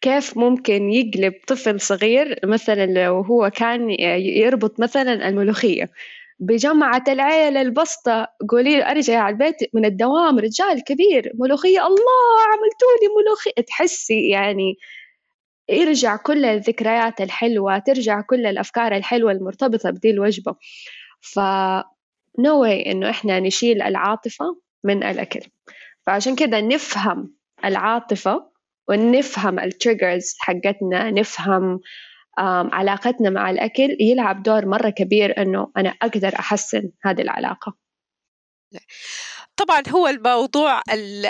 كيف 0.00 0.36
ممكن 0.38 0.90
يقلب 0.90 1.34
طفل 1.46 1.80
صغير 1.80 2.38
مثلا 2.44 2.86
لو 2.86 3.20
هو 3.20 3.50
كان 3.50 3.90
يربط 4.20 4.80
مثلا 4.80 5.28
الملوخية. 5.28 5.90
بجمعة 6.38 7.04
العيلة 7.08 7.60
البسطة. 7.62 8.26
قولي 8.48 8.90
أرجع 8.90 9.20
على 9.20 9.32
البيت 9.32 9.56
من 9.74 9.84
الدوام 9.84 10.38
رجال 10.38 10.84
كبير 10.84 11.32
ملوخية. 11.34 11.86
الله 11.86 12.40
عملتولي 12.46 13.14
ملوخية. 13.24 13.62
تحسي 13.68 14.28
يعني 14.28 14.74
يرجع 15.68 16.16
كل 16.16 16.44
الذكريات 16.44 17.20
الحلوة 17.20 17.78
ترجع 17.78 18.20
كل 18.20 18.46
الأفكار 18.46 18.96
الحلوة 18.96 19.32
المرتبطة 19.32 19.90
بدي 19.90 20.10
الوجبة 20.10 20.56
ف 21.20 21.40
no 22.40 22.52
way 22.64 22.86
إنه 22.86 23.10
إحنا 23.10 23.40
نشيل 23.40 23.82
العاطفة 23.82 24.60
من 24.84 25.04
الأكل. 25.04 25.40
فعشان 26.06 26.36
كده 26.36 26.60
نفهم 26.60 27.34
العاطفة 27.64 28.50
ونفهم 28.88 29.58
التريجرز 29.58 30.34
حقتنا 30.38 31.10
نفهم 31.10 31.80
علاقتنا 32.38 33.30
مع 33.30 33.50
الأكل 33.50 33.96
يلعب 34.00 34.42
دور 34.42 34.66
مرة 34.66 34.90
كبير 34.90 35.42
إنه 35.42 35.70
أنا 35.76 35.94
أقدر 36.02 36.32
أحسن 36.38 36.90
هذه 37.04 37.22
العلاقة. 37.22 37.76
طبعا 39.56 39.82
هو 39.88 40.08
الموضوع 40.08 40.82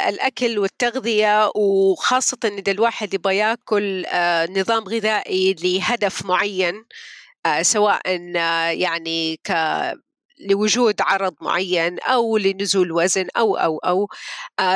الأكل 0.08 0.58
والتغذية 0.58 1.50
وخاصة 1.56 2.38
إن 2.44 2.62
الواحد 2.68 3.14
يبغى 3.14 3.36
يأكل 3.36 4.06
آه، 4.06 4.46
نظام 4.50 4.84
غذائي 4.84 5.54
لهدف 5.54 6.26
معين 6.26 6.84
آه، 7.46 7.62
سواء 7.62 8.00
آه، 8.36 8.70
يعني 8.70 9.36
ك 9.36 9.52
لوجود 10.50 10.94
عرض 11.00 11.34
معين 11.40 11.98
أو 12.00 12.36
لنزول 12.36 12.92
وزن 12.92 13.28
أو 13.36 13.56
أو 13.56 13.78
أو 13.78 14.08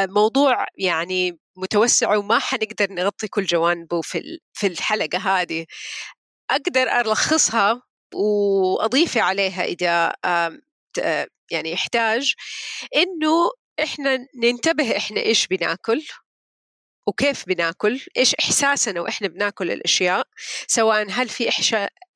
موضوع 0.07 0.67
يعني 0.79 1.39
متوسع 1.57 2.17
وما 2.17 2.39
حنقدر 2.39 2.93
نغطي 2.93 3.29
كل 3.29 3.45
جوانبه 3.45 4.01
في 4.01 4.39
في 4.53 4.67
الحلقة 4.67 5.19
هذه. 5.19 5.67
أقدر 6.51 7.01
الخصها 7.01 7.83
واضيف 8.15 9.19
عليها 9.19 9.65
إذا 9.65 10.13
يعني 11.51 11.73
يحتاج 11.73 12.35
إنه 12.97 13.51
إحنا 13.83 14.27
ننتبه 14.43 14.97
إحنا 14.97 15.21
إيش 15.21 15.47
بناكل 15.47 16.07
وكيف 17.07 17.47
بناكل 17.47 18.01
إيش 18.17 18.35
إحساسنا 18.35 19.01
وإحنا 19.01 19.29
بناكل 19.29 19.71
الأشياء 19.71 20.27
سواء 20.67 21.07
هل 21.11 21.29
في 21.29 21.51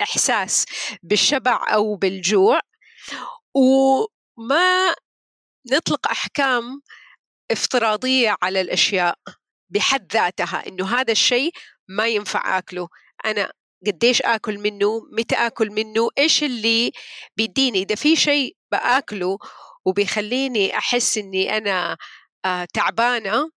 إحساس 0.01 0.65
بالشبع 1.03 1.75
أو 1.75 1.95
بالجوع 1.95 2.61
وما 3.55 4.95
نطلق 5.73 6.11
أحكام 6.11 6.83
افتراضية 7.51 8.37
على 8.43 8.61
الأشياء 8.61 9.19
بحد 9.71 10.13
ذاتها 10.13 10.67
إنه 10.69 10.97
هذا 11.01 11.13
الشيء 11.13 11.53
ما 11.89 12.09
ينفع 12.09 12.59
أكله. 12.59 12.89
أنا 13.25 13.53
قديش 13.87 14.23
آكل 14.23 14.59
منه 14.59 15.03
متى 15.19 15.35
آكل 15.35 15.71
منه 15.71 16.09
إيش 16.19 16.43
اللي 16.45 16.93
بيديني. 17.37 17.83
إذا 17.83 17.95
في 17.95 18.17
شيء 18.17 18.57
بآكله 18.73 19.39
وبيخليني 19.85 20.79
أحس 20.79 21.19
إني 21.19 21.57
أنا 21.57 21.97
آه 22.45 22.67
تعبانة 22.75 23.51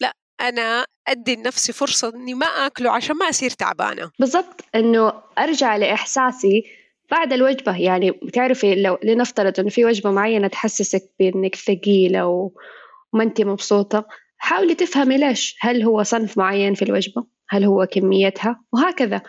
لا 0.00 0.12
أنا 0.40 0.86
أدي 1.08 1.36
لنفسي 1.36 1.72
فرصة 1.72 2.12
إني 2.14 2.34
ما 2.34 2.46
آكله 2.46 2.90
عشان 2.90 3.16
ما 3.16 3.28
أصير 3.28 3.50
تعبانة. 3.50 4.10
بالضبط 4.18 4.64
إنه 4.74 5.12
أرجع 5.38 5.76
لإحساسي 5.76 6.62
بعد 7.10 7.32
الوجبة. 7.32 7.76
يعني 7.76 8.10
بتعرفي 8.10 8.74
لو 8.74 8.98
لنفترض 9.04 9.60
إنه 9.60 9.68
في 9.68 9.84
وجبة 9.84 10.10
معينة 10.10 10.48
تحسسك 10.48 11.02
بإنك 11.18 11.54
ثقيلة 11.54 12.26
وما 12.26 13.22
أنت 13.24 13.40
مبسوطة 13.40 14.06
حاولي 14.38 14.74
تفهمي 14.74 15.18
ليش. 15.18 15.56
هل 15.60 15.82
هو 15.82 16.02
صنف 16.02 16.38
معين 16.38 16.74
في 16.74 16.82
الوجبة؟ 16.82 17.24
هل 17.50 17.64
هو 17.64 17.86
كميتها؟ 17.86 18.60
وهكذا. 18.72 19.22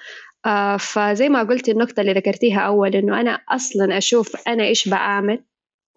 آه 0.46 0.78
فزي 0.78 1.30
ما 1.30 1.44
قلت 1.44 1.70
النقطة 1.70 2.02
اللي 2.02 2.14
ذكرتيها 2.14 2.60
أول 2.60 2.96
إنه 2.96 3.22
أنا 3.22 3.32
أصلا 3.50 3.98
أشوف 3.98 4.48
أنا 4.48 4.64
إيش 4.64 4.90
بعمل 4.90 5.44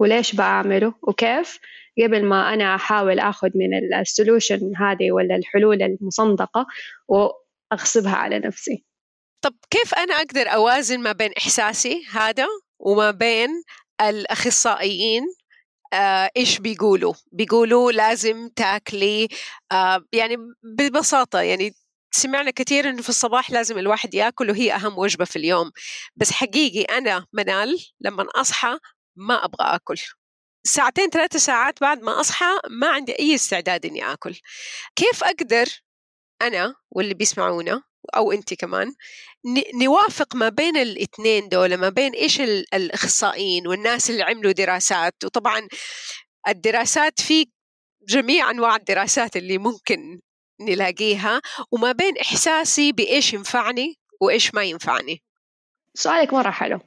وليش 0.00 0.35
بعمله 0.35 0.95
وكيف 1.02 1.59
قبل 2.02 2.25
ما 2.25 2.54
أنا 2.54 2.75
أحاول 2.75 3.19
أخذ 3.19 3.49
من 3.54 4.00
السولوشن 4.00 4.73
هذه 4.76 5.12
ولا 5.12 5.37
الحلول 5.37 5.83
المصندقة 5.83 6.66
وأغصبها 7.09 8.16
على 8.16 8.38
نفسي. 8.38 8.85
طب 9.45 9.54
كيف 9.71 9.95
أنا 9.95 10.14
أقدر 10.14 10.49
أوازن 10.54 11.00
ما 11.00 11.12
بين 11.12 11.31
إحساسي 11.38 12.02
هذا 12.12 12.47
وما 12.78 13.11
بين 13.11 13.49
الأخصائيين؟ 14.00 15.23
آه 15.93 16.31
إيش 16.37 16.59
بيقولوا؟ 16.59 17.14
بيقولوا 17.33 17.93
لازم 17.93 18.49
تاكلي 18.57 19.28
آه 19.73 20.04
يعني 20.12 20.37
ببساطة 20.78 21.40
يعني 21.40 21.73
سمعنا 22.16 22.50
كثير 22.50 22.90
إنه 22.90 23.02
في 23.02 23.09
الصباح 23.09 23.50
لازم 23.50 23.78
الواحد 23.78 24.14
ياكل 24.14 24.50
وهي 24.50 24.75
أهم 24.75 24.99
وجبة 24.99 25.25
في 25.25 25.37
اليوم. 25.37 25.71
بس 26.16 26.30
حقيقي 26.30 26.83
أنا 26.83 27.26
منال 27.33 27.78
لما 28.00 28.26
أصحى 28.35 28.78
ما 29.16 29.44
أبغى 29.44 29.75
أكل. 29.75 29.97
ساعتين 30.66 31.11
ثلاثة 31.11 31.38
ساعات 31.38 31.80
بعد 31.80 32.02
ما 32.02 32.21
أصحى 32.21 32.47
ما 32.71 32.88
عندي 32.88 33.18
أي 33.18 33.35
استعداد 33.35 33.87
إني 33.87 34.12
آكل. 34.12 34.35
كيف 34.97 35.25
أقدر 35.25 35.66
أنا 36.42 36.75
واللي 36.90 37.14
بيسمعونا 37.14 37.83
أو 38.16 38.33
أنت 38.33 38.54
كمان 38.54 38.94
نوافق 39.83 40.37
ما 40.37 40.49
بين 40.49 40.76
الإثنين 40.76 41.49
دول 41.49 41.75
ما 41.75 41.88
بين 41.88 42.12
إيش 42.12 42.40
الأخصائيين 42.75 43.66
والناس 43.66 44.11
اللي 44.11 44.23
عملوا 44.23 44.52
دراسات؟ 44.52 45.14
وطبعا 45.25 45.68
الدراسات 46.49 47.21
في 47.21 47.47
جميع 48.09 48.50
أنواع 48.50 48.76
الدراسات 48.76 49.37
اللي 49.37 49.59
ممكن 49.59 50.21
نلاقيها 50.61 51.41
وما 51.73 51.93
بين 51.93 52.15
إحساسي 52.21 52.93
بإيش 52.93 53.35
ينفعني 53.35 53.99
وإيش 54.21 54.55
ما 54.55 54.63
ينفعني. 54.63 55.23
سؤالك 55.95 56.35
مرة 56.35 56.51
حلو. 56.51 56.79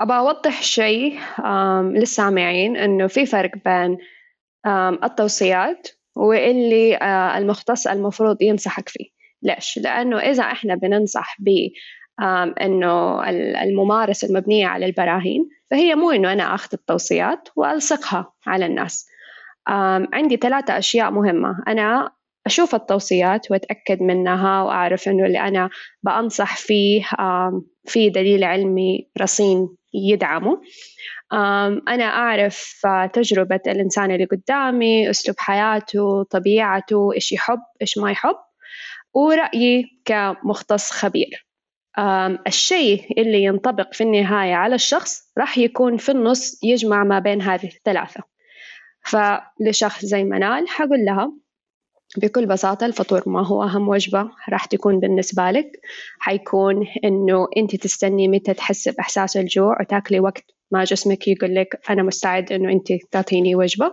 أبى 0.00 0.12
أوضح 0.12 0.62
شيء 0.62 1.20
للسامعين 1.94 2.76
إنه 2.76 3.06
في 3.06 3.26
فرق 3.26 3.50
بين 3.64 3.98
التوصيات 5.04 5.88
واللي 6.16 6.98
المختص 7.38 7.86
المفروض 7.86 8.42
ينصحك 8.42 8.88
فيه. 8.88 9.04
ليش؟ 9.42 9.78
لأنه 9.78 10.18
إذا 10.18 10.42
إحنا 10.42 10.74
بننصح 10.74 11.36
ب 11.40 11.48
إنه 12.60 13.24
الممارسة 13.62 14.28
المبنية 14.28 14.66
على 14.66 14.86
البراهين 14.86 15.48
فهي 15.70 15.94
مو 15.94 16.10
إنه 16.10 16.32
أنا 16.32 16.54
أخذ 16.54 16.68
التوصيات 16.72 17.48
وألصقها 17.56 18.32
على 18.46 18.66
الناس. 18.66 19.06
عندي 20.12 20.36
ثلاثة 20.36 20.78
أشياء 20.78 21.10
مهمة. 21.10 21.62
أنا 21.68 22.10
أشوف 22.48 22.74
التوصيات 22.74 23.50
وأتأكد 23.50 24.02
منها 24.02 24.62
وأعرف 24.62 25.08
إنه 25.08 25.26
اللي 25.26 25.40
أنا 25.40 25.70
بأنصح 26.02 26.56
فيه 26.56 27.02
في 27.84 28.10
دليل 28.10 28.44
علمي 28.44 29.08
رصين 29.20 29.68
يدعمه. 29.94 30.60
أنا 31.88 32.04
أعرف 32.04 32.80
تجربة 33.12 33.60
الإنسان 33.66 34.10
اللي 34.10 34.24
قدامي 34.24 35.10
أسلوب 35.10 35.36
حياته 35.38 36.22
طبيعته 36.22 37.12
إيش 37.14 37.32
يحب 37.32 37.60
إيش 37.80 37.98
ما 37.98 38.10
يحب 38.10 38.36
ورأيي 39.14 39.84
كمختص 40.04 40.90
خبير. 40.90 41.46
الشيء 42.46 43.20
اللي 43.20 43.42
ينطبق 43.42 43.94
في 43.94 44.04
النهاية 44.04 44.54
على 44.54 44.74
الشخص 44.74 45.32
راح 45.38 45.58
يكون 45.58 45.96
في 45.96 46.12
النص 46.12 46.64
يجمع 46.64 47.04
ما 47.04 47.18
بين 47.18 47.42
هذه 47.42 47.66
الثلاثة. 47.66 48.22
فلشخص 49.04 50.04
زي 50.04 50.24
منال 50.24 50.68
حقول 50.68 51.04
لها 51.04 51.32
بكل 52.16 52.46
بساطة 52.46 52.86
الفطور 52.86 53.28
ما 53.28 53.46
هو 53.46 53.62
أهم 53.62 53.88
وجبة 53.88 54.30
راح 54.50 54.64
تكون 54.64 55.00
بالنسبة 55.00 55.50
لك. 55.50 55.72
حيكون 56.18 56.86
إنه 57.04 57.48
أنت 57.56 57.76
تستني 57.76 58.28
متى 58.28 58.54
تحس 58.54 58.88
بإحساس 58.88 59.36
الجوع 59.36 59.80
وتاكلي 59.80 60.20
وقت 60.20 60.44
ما 60.70 60.84
جسمك 60.84 61.28
يقول 61.28 61.54
لك 61.54 61.80
أنا 61.90 62.02
مستعد 62.02 62.52
إنه 62.52 62.72
أنت 62.72 62.88
تعطيني 63.10 63.54
وجبة. 63.54 63.92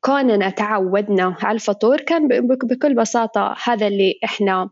كوننا 0.00 0.50
تعودنا 0.50 1.36
على 1.42 1.54
الفطور 1.54 2.00
كان 2.00 2.28
بكل 2.46 2.94
بساطة 2.94 3.56
هذا 3.64 3.86
اللي 3.86 4.18
إحنا 4.24 4.70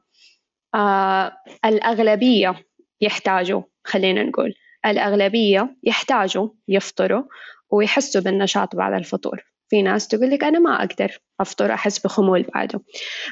آه 0.75 1.33
الأغلبية 1.64 2.55
يحتاجوا 3.00 3.62
خلينا 3.85 4.23
نقول. 4.23 4.55
الأغلبية 4.87 5.76
يحتاجوا 5.83 6.49
يفطروا 6.69 7.23
ويحسوا 7.71 8.21
بالنشاط 8.21 8.76
بعد 8.76 8.93
الفطور. 8.93 9.53
في 9.75 9.83
ناس 9.83 10.09
تقول 10.09 10.31
لك 10.31 10.45
أنا 10.45 10.59
ما 10.59 10.85
أقدر 10.85 11.19
أفطر 11.40 11.73
أحس 11.73 11.99
بخمول 11.99 12.43
بعده. 12.54 12.81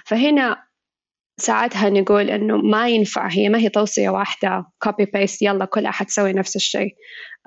فهنا 0.06 0.56
ساعتها 1.40 1.90
نقول 1.90 2.30
إنه 2.30 2.56
ما 2.56 2.88
ينفع 2.88 3.28
هي 3.28 3.48
ما 3.48 3.58
هي 3.58 3.68
توصية 3.68 4.08
واحدة 4.10 4.64
copy 4.82 5.04
paste 5.04 5.42
يلا 5.42 5.64
كل 5.64 5.86
أحد 5.86 6.10
سوي 6.10 6.32
نفس 6.32 6.56
الشيء. 6.56 6.94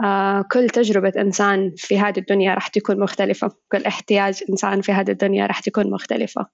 آه 0.03 0.45
كل 0.51 0.69
تجربة 0.69 1.13
إنسان 1.17 1.73
في 1.77 1.99
هذه 1.99 2.19
الدنيا 2.19 2.53
راح 2.53 2.67
تكون 2.67 2.99
مختلفة. 2.99 3.51
كل 3.71 3.85
احتياج 3.85 4.43
إنسان 4.49 4.81
في 4.81 4.91
هذه 4.91 5.11
الدنيا 5.11 5.45
راح 5.45 5.59
تكون 5.59 5.91
مختلفة. 5.91 6.45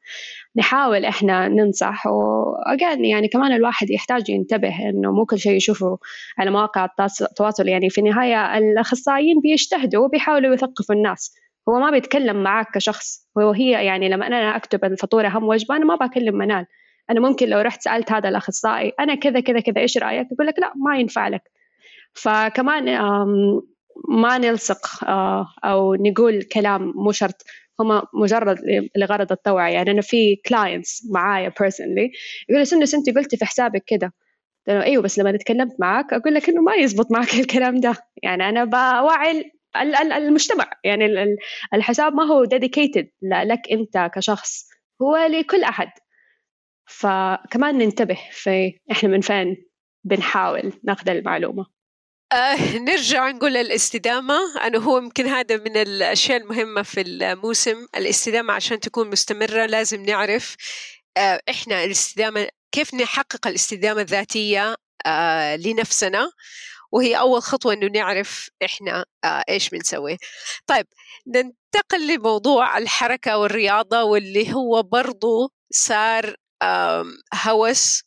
نحاول 0.55 1.05
إحنا 1.05 1.47
ننصح 1.47 2.07
و 2.07 2.23
again 2.23 3.05
يعني 3.05 3.27
كمان 3.27 3.51
الواحد 3.51 3.89
يحتاج 3.89 4.29
ينتبه 4.29 4.89
إنه 4.89 5.11
مو 5.11 5.25
كل 5.25 5.39
شيء 5.39 5.53
يشوفه 5.53 5.97
على 6.37 6.51
مواقع 6.51 6.87
التواصل. 7.21 7.67
يعني 7.67 7.89
في 7.89 7.97
النهاية 8.01 8.57
الأخصائيين 8.57 9.39
بيجتهدوا 9.43 10.05
وبيحاولوا 10.05 10.53
يثقفوا 10.53 10.95
الناس. 10.95 11.33
هو 11.69 11.79
ما 11.79 11.91
بيتكلم 11.91 12.43
معك 12.43 12.67
كشخص. 12.73 13.27
هو 13.37 13.51
هي 13.51 13.85
يعني 13.85 14.09
لما 14.09 14.27
أنا 14.27 14.55
أكتب 14.55 14.85
الفطورة 14.85 15.27
أهم 15.27 15.43
وجبة 15.43 15.75
أنا 15.75 15.85
ما 15.85 15.95
بكلم 15.95 16.35
منال. 16.35 16.65
أنا 17.09 17.19
ممكن 17.19 17.49
لو 17.49 17.59
رحت 17.59 17.81
سألت 17.81 18.11
هذا 18.11 18.29
الأخصائي 18.29 18.93
أنا 18.99 19.15
كذا 19.15 19.39
كذا 19.39 19.59
كذا 19.59 19.81
إيش 19.81 19.97
رأيك؟ 19.97 20.27
يقول 20.31 20.47
لك 20.47 20.59
لا 20.59 20.73
ما 20.75 20.97
ينفع 20.99 21.27
لك. 21.27 21.41
فكمان 22.13 22.85
ما 24.09 24.37
نلصق 24.37 25.03
آه، 25.03 25.47
أو 25.63 25.95
نقول 25.95 26.43
كلام 26.43 26.93
مو 26.95 27.11
شرط. 27.11 27.45
هم 27.79 28.01
مجرد 28.13 28.57
لغرض 28.97 29.31
التوعية. 29.31 29.73
يعني 29.73 29.91
أنا 29.91 30.01
في 30.01 30.35
clients 30.35 31.07
معايا 31.11 31.53
personally 31.59 32.11
يقول 32.49 32.67
سندس 32.67 32.95
أنت 32.95 33.09
قلتي 33.17 33.37
في 33.37 33.45
حسابك 33.45 33.83
كده. 33.87 34.13
إيوه 34.69 35.03
بس 35.03 35.19
لما 35.19 35.37
تكلمت 35.37 35.75
معك 35.79 36.13
أقول 36.13 36.33
لك 36.33 36.49
إنه 36.49 36.61
ما 36.61 36.73
يزبط 36.73 37.11
معك 37.11 37.33
الكلام 37.33 37.79
ده. 37.79 37.95
يعني 38.23 38.49
أنا 38.49 38.63
بوعي 38.65 39.51
المجتمع. 39.75 40.69
يعني 40.83 41.35
الحساب 41.73 42.13
ما 42.13 42.23
هو 42.23 42.45
ديديكيتد 42.45 43.09
لك 43.21 43.61
انت 43.71 44.11
كشخص. 44.15 44.67
هو 45.01 45.17
لكل 45.17 45.63
أحد. 45.63 45.89
فكمان 46.85 47.77
ننتبه 47.77 48.17
في 48.31 48.79
إحنا 48.91 49.09
من 49.09 49.21
فين 49.21 49.65
بنحاول 50.03 50.73
ناخذ 50.83 51.09
المعلومة. 51.09 51.65
آه 52.33 52.77
نرجع 52.77 53.29
نقول 53.29 53.57
الاستدامة. 53.57 54.39
أنه 54.67 54.79
هو 54.79 54.97
يمكن 54.97 55.27
هذا 55.27 55.57
من 55.57 55.77
الأشياء 55.77 56.41
المهمة 56.41 56.81
في 56.81 57.01
الموسم. 57.01 57.85
الاستدامة 57.97 58.53
عشان 58.53 58.79
تكون 58.79 59.09
مستمرة 59.09 59.65
لازم 59.65 60.05
نعرف 60.05 60.55
آه 61.17 61.41
إحنا 61.49 61.83
الاستدامة 61.83 62.47
كيف 62.71 62.93
نحقق 62.93 63.47
الاستدامة 63.47 64.01
الذاتية 64.01 64.75
آه 65.05 65.55
لنفسنا. 65.55 66.31
وهي 66.91 67.19
أول 67.19 67.41
خطوة 67.41 67.73
إنه 67.73 67.87
نعرف 67.87 68.49
إحنا 68.65 69.05
آه 69.23 69.43
إيش 69.49 69.69
بنسوي. 69.69 70.17
طيب 70.67 70.87
ننتقل 71.27 72.07
لموضوع 72.07 72.77
الحركة 72.77 73.37
والرياضة 73.37 74.03
واللي 74.03 74.53
هو 74.53 74.83
برضو 74.83 75.51
صار 75.71 76.35
هوس 77.45 78.03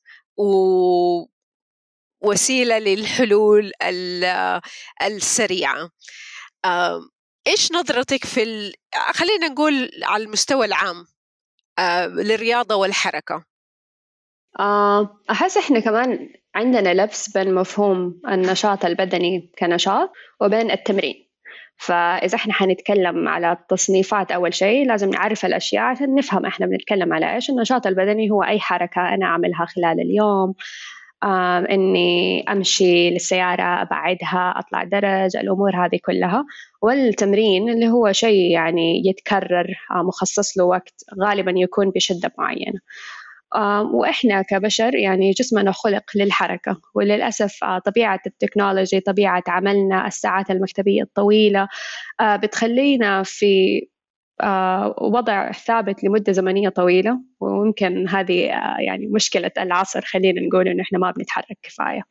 ووسيلة 2.22 2.78
للحلول 2.78 3.72
السريعة. 5.02 5.90
إيش 7.46 7.72
نظرتك 7.72 8.24
في 8.24 8.42
ال... 8.42 8.74
خلينا 9.14 9.48
نقول 9.48 9.90
على 10.02 10.24
المستوى 10.24 10.66
العام 10.66 11.06
للرياضة 12.08 12.74
والحركة؟ 12.74 13.44
أحس 15.30 15.56
إحنا 15.56 15.80
كمان 15.80 16.34
عندنا 16.54 16.94
لبس 17.02 17.38
بين 17.38 17.54
مفهوم 17.54 18.20
النشاط 18.28 18.84
البدني 18.84 19.50
كنشاط 19.58 20.12
وبين 20.40 20.70
التمرين. 20.70 21.24
فإذا 21.76 22.34
إحنا 22.34 22.52
حنتكلم 22.52 23.28
على 23.28 23.52
التصنيفات 23.52 24.32
أول 24.32 24.54
شيء 24.54 24.86
لازم 24.86 25.10
نعرف 25.10 25.44
الأشياء 25.44 25.82
عشان 25.84 26.14
نفهم 26.14 26.46
إحنا 26.46 26.66
بنتكلم 26.66 27.12
على 27.12 27.34
إيش. 27.34 27.50
النشاط 27.50 27.86
البدني 27.86 28.30
هو 28.30 28.42
أي 28.42 28.60
حركة 28.60 29.14
أنا 29.14 29.26
أعملها 29.26 29.64
خلال 29.64 30.00
اليوم. 30.00 30.54
إني 31.70 32.44
أمشي 32.52 33.10
للسيارة 33.10 33.82
أبعدها 33.82 34.54
أطلع 34.56 34.84
درج 34.84 35.36
الأمور 35.36 35.76
هذه 35.76 35.98
كلها. 36.04 36.44
والتمرين 36.82 37.68
اللي 37.68 37.88
هو 37.88 38.12
شيء 38.12 38.50
يعني 38.50 39.02
يتكرر 39.06 39.66
مخصص 39.90 40.58
له 40.58 40.64
وقت 40.64 41.04
غالبا 41.22 41.52
يكون 41.56 41.90
بشدة 41.90 42.32
معينة. 42.38 42.80
وإحنا 43.80 44.42
كبشر 44.42 44.94
يعني 44.94 45.30
جسمنا 45.30 45.72
خلق 45.72 46.04
للحركة 46.14 46.80
وللأسف 46.94 47.64
آه، 47.64 47.78
طبيعة 47.78 48.20
التكنولوجي 48.26 49.00
طبيعة 49.00 49.42
عملنا 49.48 50.06
الساعات 50.06 50.50
المكتبية 50.50 51.02
الطويلة 51.02 51.68
آه، 52.20 52.36
بتخلينا 52.36 53.22
في 53.22 53.80
آه، 54.42 54.94
وضع 55.00 55.52
ثابت 55.52 56.04
لمدة 56.04 56.32
زمنية 56.32 56.68
طويلة 56.68 57.20
ويمكن 57.40 58.08
هذه 58.08 58.40
يعني 58.78 59.06
مشكلة 59.06 59.50
العصر 59.58 60.00
خلينا 60.00 60.40
نقول 60.40 60.68
إنه 60.68 60.82
إحنا 60.82 60.98
ما 60.98 61.10
بنتحرك 61.10 61.58
كفاية. 61.62 62.02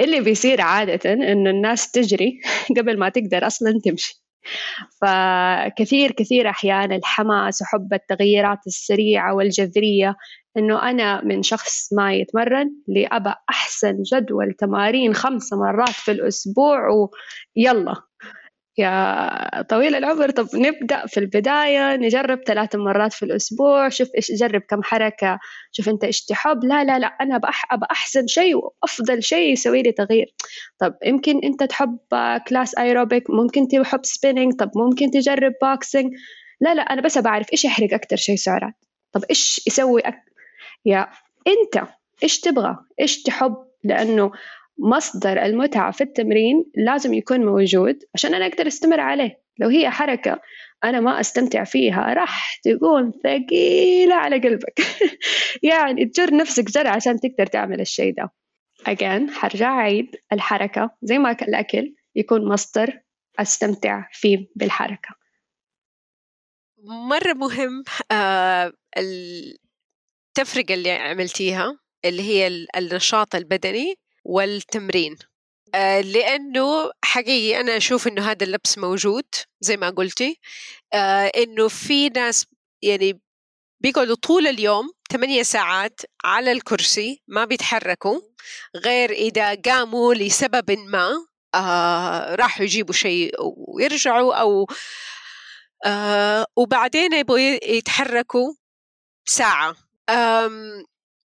اللي 0.00 0.20
بيصير 0.20 0.60
عادة 0.60 1.12
إنه 1.12 1.50
الناس 1.50 1.90
تجري 1.90 2.40
قبل 2.78 2.98
ما 2.98 3.08
تقدر 3.08 3.46
أصلا 3.46 3.80
تمشي. 3.84 4.23
فكثير 5.00 6.12
كثير 6.12 6.50
أحيان 6.50 6.92
الحماس 6.92 7.62
وحب 7.62 7.92
التغييرات 7.92 8.58
السريعة 8.66 9.34
والجذرية 9.34 10.16
إنه 10.56 10.90
أنا 10.90 11.24
من 11.24 11.42
شخص 11.42 11.92
ما 11.92 12.14
يتمرن 12.14 12.70
لأبى 12.88 13.34
أحسن 13.50 14.02
جدول 14.02 14.52
تمارين 14.52 15.14
خمس 15.14 15.52
مرات 15.52 15.88
في 15.88 16.10
الأسبوع 16.10 16.88
ويلا. 17.56 17.94
يا 18.78 19.62
طويل 19.62 19.94
العمر. 19.94 20.30
طب 20.30 20.46
نبدأ 20.54 21.06
في 21.06 21.20
البداية 21.20 21.96
نجرب 21.96 22.40
ثلاث 22.46 22.76
مرات 22.76 23.12
في 23.12 23.22
الأسبوع 23.24 23.88
شوف 23.88 24.08
إيش 24.16 24.32
جرب 24.32 24.60
كم 24.60 24.82
حركة 24.82 25.38
شوف 25.72 25.88
أنت 25.88 26.04
إيش 26.04 26.24
تحب. 26.24 26.64
لا 26.64 26.84
لا 26.84 26.98
لا 26.98 27.06
أنا 27.06 27.38
بأح 27.38 27.64
أحسن 27.90 28.26
شيء 28.26 28.56
وأفضل 28.56 29.22
شيء 29.22 29.52
يسوي 29.52 29.82
لي 29.82 29.92
تغيير. 29.92 30.34
طب 30.78 30.94
يمكن 31.04 31.40
أنت 31.44 31.62
تحب 31.62 31.98
class 32.48 32.78
aerobic 32.78 33.30
ممكن 33.30 33.68
تحب 33.68 34.00
spinning 34.04 34.52
طب 34.54 34.70
ممكن 34.76 35.10
تجرب 35.10 35.52
boxing 35.62 36.12
لا 36.60 36.74
لا 36.74 36.82
أنا 36.82 37.02
بس 37.02 37.18
بعرف 37.18 37.46
إيش 37.52 37.64
يحرق 37.64 37.94
أكتر 37.94 38.16
شيء 38.16 38.36
سعرات. 38.36 38.74
طب 39.12 39.24
إيش 39.30 39.60
يسوي 39.66 40.00
أك... 40.00 40.22
يا 40.86 41.08
أنت 41.46 41.88
إيش 42.22 42.40
تبغى؟ 42.40 42.76
إيش 43.00 43.22
تحب؟ 43.22 43.56
لأنه 43.84 44.32
مصدر 44.78 45.42
المتعة 45.42 45.90
في 45.90 46.00
التمرين 46.00 46.64
لازم 46.74 47.14
يكون 47.14 47.44
موجود 47.44 47.98
عشان 48.14 48.34
أنا 48.34 48.46
أقدر 48.46 48.66
أستمر 48.66 49.00
عليه. 49.00 49.40
لو 49.58 49.68
هي 49.68 49.90
حركة 49.90 50.40
أنا 50.84 51.00
ما 51.00 51.20
أستمتع 51.20 51.64
فيها 51.64 52.14
راح 52.14 52.60
تكون 52.64 53.12
ثقيلة 53.24 54.14
على 54.14 54.38
قلبك. 54.38 54.80
يعني 55.62 56.04
تجر 56.06 56.36
نفسك 56.36 56.64
جرى 56.64 56.88
عشان 56.88 57.20
تقدر 57.20 57.46
تعمل 57.46 57.80
الشيء 57.80 58.14
ده. 58.14 58.30
Again 58.88 59.30
حرجع 59.30 59.70
عيد 59.70 60.16
الحركة. 60.32 60.90
زي 61.02 61.18
ما 61.18 61.30
الأكل 61.30 61.94
يكون 62.14 62.48
مصدر 62.48 63.00
أستمتع 63.38 64.08
فيه 64.12 64.48
بالحركة. 64.56 65.14
مرة 66.86 67.32
مهم 67.32 67.84
آه 68.12 68.72
التفرقة 68.98 70.74
اللي 70.74 70.90
عملتيها 70.90 71.78
اللي 72.04 72.22
هي 72.22 72.66
النشاط 72.76 73.34
البدني. 73.34 73.94
والتمرين. 74.24 75.16
آه، 75.74 76.00
لأنه 76.00 76.90
حقيقي 77.04 77.60
أنا 77.60 77.76
أشوف 77.76 78.08
إنه 78.08 78.30
هذا 78.30 78.46
اللبس 78.46 78.78
موجود 78.78 79.24
زي 79.60 79.76
ما 79.76 79.90
قلتي. 79.90 80.40
آه، 80.94 81.26
إنه 81.36 81.68
في 81.68 82.08
ناس 82.08 82.46
يعني 82.82 83.20
بيقعدوا 83.80 84.16
طول 84.16 84.46
اليوم 84.46 84.92
ثمانية 85.12 85.42
ساعات 85.42 86.00
على 86.24 86.52
الكرسي 86.52 87.22
ما 87.28 87.44
بيتحركوا 87.44 88.20
غير 88.76 89.10
إذا 89.10 89.54
قاموا 89.54 90.14
لسبب 90.14 90.70
ما 90.70 91.26
آه 91.54 92.34
راحوا 92.34 92.64
يجيبوا 92.64 92.94
شيء 92.94 93.34
ويرجعوا 93.40 94.34
أو 94.34 94.66
آه 95.86 96.46
وبعدين 96.56 97.12
يبغوا 97.12 97.38
يتحركوا 97.64 98.54
ساعة. 99.24 99.76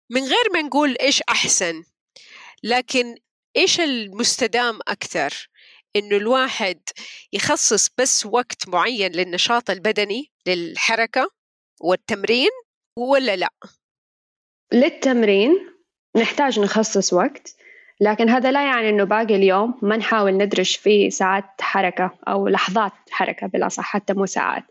من 0.10 0.24
غير 0.24 0.52
ما 0.54 0.62
نقول 0.62 0.96
إيش 1.02 1.22
أحسن. 1.30 1.84
لكن 2.63 3.15
إيش 3.58 3.80
المستدام 3.80 4.80
أكثر؟ 4.88 5.50
إنه 5.96 6.17
الواحد 6.17 6.80
يخصص 7.34 7.89
بس 7.98 8.26
وقت 8.26 8.67
معين 8.67 9.12
للنشاط 9.12 9.70
البدني 9.70 10.32
للحركة 10.48 11.30
والتمرين 11.82 12.50
ولا 12.98 13.36
لا؟ 13.36 13.50
للتمرين 14.74 15.52
نحتاج 16.15 16.60
نخصص 16.60 17.13
وقت 17.13 17.56
لكن 18.02 18.30
هذا 18.30 18.52
لا 18.52 18.65
يعني 18.65 18.89
إنه 18.89 19.04
باقي 19.04 19.36
اليوم 19.36 19.80
ما 19.82 19.98
نحاول 19.98 20.38
ندرج 20.38 20.78
فيه 20.78 21.10
ساعات 21.10 21.43
حركة 21.60 22.20
أو 22.28 22.48
لحظات 22.48 22.91
حركة 23.10 23.48
بالاصح 23.48 23.84
حتى 23.84 24.13
مو 24.13 24.26
ساعات. 24.26 24.63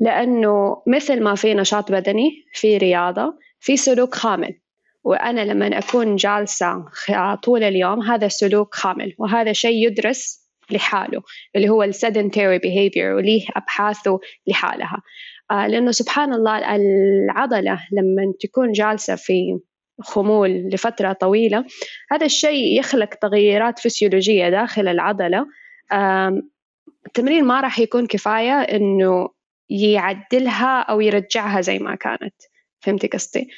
لأنه 0.00 0.82
مثل 0.86 1.22
ما 1.22 1.34
في 1.34 1.54
نشاط 1.54 1.92
بدني 1.92 2.44
في 2.52 2.76
رياضة 2.76 3.38
في 3.60 3.76
سلوك 3.76 4.14
خامل. 4.14 4.60
وأنا 5.04 5.44
لما 5.44 5.78
أكون 5.78 6.16
جالسة 6.16 6.84
طول 7.42 7.62
اليوم 7.62 8.02
هذا 8.02 8.28
سلوك 8.28 8.74
خامل 8.74 9.14
وهذا 9.18 9.52
شيء 9.52 9.86
يدرس 9.86 10.44
لحاله 10.70 11.22
اللي 11.56 11.68
هو 11.68 11.82
السيدنتري 11.82 12.58
behavior 12.58 13.16
وليه 13.16 13.46
أبحاثه 13.56 14.20
لحالها. 14.46 15.02
آه 15.50 15.66
لأنه 15.66 15.90
سبحان 15.90 16.32
الله 16.32 16.76
العضلة 16.76 17.80
لما 17.92 18.32
تكون 18.40 18.72
جالسة 18.72 19.14
في 19.14 19.58
خمول 20.00 20.50
لفترة 20.50 21.12
طويلة 21.12 21.64
هذا 22.10 22.26
الشيء 22.26 22.78
يخلق 22.78 23.14
تغيرات 23.14 23.78
فسيولوجية 23.78 24.48
داخل 24.48 24.88
العضلة. 24.88 25.46
التمرين 27.06 27.44
ما 27.44 27.60
راح 27.60 27.78
يكون 27.78 28.06
كفاية 28.06 28.60
إنه 28.60 29.28
يعدلها 29.70 30.80
أو 30.80 31.00
يرجعها 31.00 31.60
زي 31.60 31.78
ما 31.78 31.94
كانت. 31.94 32.34
فهمتي 32.80 33.06
قصدي؟ 33.06 33.48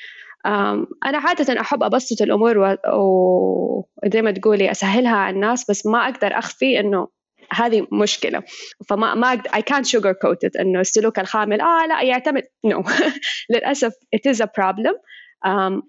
أنا 1.06 1.18
عادة 1.18 1.60
أحب 1.60 1.82
أبسط 1.82 2.22
الأمور 2.22 2.58
وزي 2.58 4.22
ما 4.22 4.30
تقولي 4.30 4.70
أسهلها 4.70 5.16
على 5.16 5.34
الناس 5.34 5.70
بس 5.70 5.86
ما 5.86 6.08
أقدر 6.08 6.38
أخفي 6.38 6.80
إنه 6.80 7.08
هذه 7.52 7.86
مشكلة. 7.92 8.42
فما 8.88 9.14
ما 9.14 9.28
أقدر 9.28 9.50
I 9.50 9.62
can't 9.62 9.86
sugarcoat 9.86 10.48
it 10.48 10.60
إنه 10.60 10.80
السلوك 10.80 11.18
الخامل 11.18 11.60
آه 11.60 11.86
لا 11.86 12.02
يعتمد 12.02 12.42
no. 12.66 12.90
للأسف 13.50 13.92
it 14.16 14.32
is 14.32 14.40
a 14.40 14.46
problem. 14.46 14.96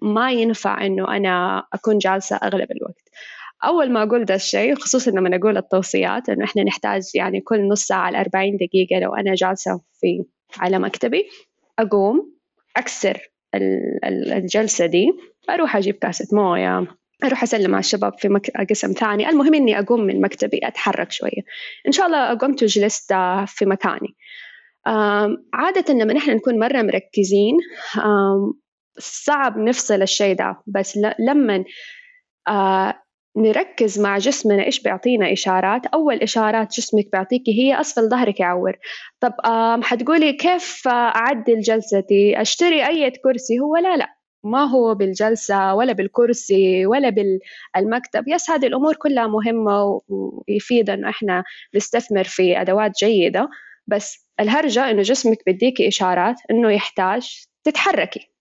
ما 0.02 0.32
ينفع 0.32 0.86
إنه 0.86 1.17
أنا 1.17 1.63
أكون 1.74 1.98
جالسة 1.98 2.36
أغلب 2.36 2.72
الوقت. 2.72 3.10
أول 3.63 3.91
ما 3.91 4.04
أقول 4.04 4.26
ده 4.26 4.36
الشيء 4.36 4.76
خصوصا 4.76 5.12
لما 5.12 5.36
أقول 5.36 5.58
التوصيات 5.58 6.30
إنه 6.30 6.46
إحنا 6.46 6.63
نحتاج 6.63 7.02
يعني 7.15 7.41
كل 7.41 7.67
نص 7.67 7.84
ساعة 7.86 8.12
ل 8.12 8.15
40 8.15 8.58
دقيقة 8.58 9.00
لو 9.00 9.15
أنا 9.15 9.36
جالسة 9.36 9.82
في 10.02 10.24
على 10.60 10.80
مكتبي 10.80 11.30
أقوم 11.80 12.34
أكسر 12.78 13.32
الجلسة 14.06 14.86
دي 14.86 15.12
أروح 15.50 15.76
أجيب 15.76 15.96
كاسة 15.96 16.28
موية 16.38 16.88
أروح 17.24 17.43
أسلم 17.43 17.74
على 17.76 17.80
الشباب 17.80 18.13
في 18.20 18.30
مك... 18.30 18.52
قسم 18.70 18.91
ثاني. 18.91 19.30
المهم 19.30 19.54
إني 19.54 19.80
أقوم 19.80 20.02
من 20.02 20.22
مكتبي 20.22 20.60
أتحرك 20.63 21.12
شوية. 21.12 21.41
إن 21.88 21.91
شاء 21.91 22.06
الله 22.06 22.34
قمت 22.34 22.63
وجلست 22.63 23.13
في 23.48 23.65
مكاني. 23.65 24.15
عادة 25.54 25.93
لما 25.93 26.13
نحن 26.13 26.32
نكون 26.32 26.60
مرة 26.60 26.82
مركزين 26.82 27.58
صعب 29.00 29.58
نفصل 29.58 30.02
الشيء 30.02 30.36
ده. 30.36 30.62
بس 30.67 31.00
لما 31.20 31.63
آه 32.48 32.93
نركز 33.38 34.00
مع 34.00 34.17
جسمنا 34.17 34.65
إيش 34.65 34.82
بيعطينا 34.82 35.34
إشارات. 35.34 35.86
أول 35.86 36.15
إشارات 36.15 36.73
جسمك 36.73 37.12
بيعطيكي 37.12 37.52
هي 37.52 37.82
أسفل 37.82 38.10
ظهرك 38.10 38.39
يعور. 38.39 38.78
طب 39.19 39.34
حتقولي 39.84 40.34
كيف 40.34 40.88
أعدل 40.88 41.60
جلستي؟ 41.62 42.41
أشتري 42.41 42.88
أي 42.88 43.12
كرسي؟ 43.12 43.60
هو 43.60 43.78
لا 43.78 43.97
لا 43.97 44.17
ما 44.43 44.63
هو 44.65 44.95
بالجلسة 44.95 45.76
ولا 45.76 45.93
بالكرسي 45.93 46.86
ولا 46.86 47.10
بالمكتب. 47.10 48.28
يس 48.28 48.50
هذه 48.50 48.65
الأمور 48.67 48.95
كلها 48.95 49.28
مهمة 49.28 50.02
ويفيد 50.10 50.89
أنه 50.89 51.10
إحنا 51.10 51.43
نستثمر 51.76 52.23
في 52.23 52.62
أدوات 52.62 52.91
جيدة. 53.00 53.50
بس 53.88 54.28
الهرجة 54.39 54.91
إنه 54.91 55.02
جسمك 55.02 55.38
بيديكي 55.45 55.88
إشارات 55.88 56.36
إنه 56.52 56.71
يحتاج 56.71 57.45
تتحركي 57.63 58.32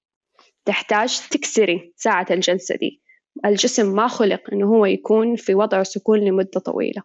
تحتاج 0.64 1.20
تكسري 1.30 1.92
ساعة 1.96 2.26
الجلسة 2.30 2.76
دي. 2.76 3.05
الجسم 3.44 3.94
ما 3.96 4.08
خلق 4.08 4.40
إنه 4.52 4.66
هو 4.66 4.86
يكون 4.86 5.36
في 5.36 5.54
وضع 5.54 5.82
سكون 5.82 6.20
لمدة 6.20 6.60
طويلة. 6.60 7.02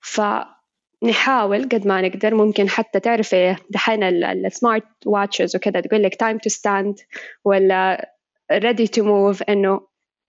فنحاول 0.00 1.62
قد 1.62 1.86
ما 1.86 2.00
نقدر 2.00 2.34
ممكن 2.34 2.68
حتى 2.68 3.00
تعرفي 3.00 3.56
دحين 3.70 4.02
ال 4.02 4.16
smart 4.16 4.84
watches 5.06 5.56
وكذا 5.56 5.80
تقول 5.80 6.02
لك 6.02 6.14
time 6.14 6.38
to 6.38 6.48
stand 6.48 6.98
ولا 7.44 8.10
ready 8.52 8.86
to 8.96 9.02
move 9.02 9.42
إنه 9.48 9.80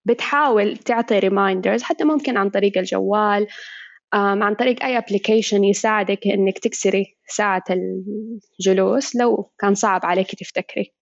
بتحاول 0.05 0.77
تعطي 0.77 1.19
reminders 1.19 1.83
حتى 1.83 2.03
ممكن 2.03 2.37
عن 2.37 2.49
طريق 2.49 2.77
الجوال 2.77 3.47
عن 4.13 4.55
طريق 4.55 4.83
أي 4.83 4.97
application 4.97 5.63
يساعدك 5.63 6.27
إنك 6.27 6.59
تكسري 6.59 7.17
ساعة 7.27 7.63
الجلوس 7.69 9.15
لو 9.15 9.51
كان 9.59 9.75
صعب 9.75 10.05
عليك 10.05 10.35
تفتكري. 10.35 10.93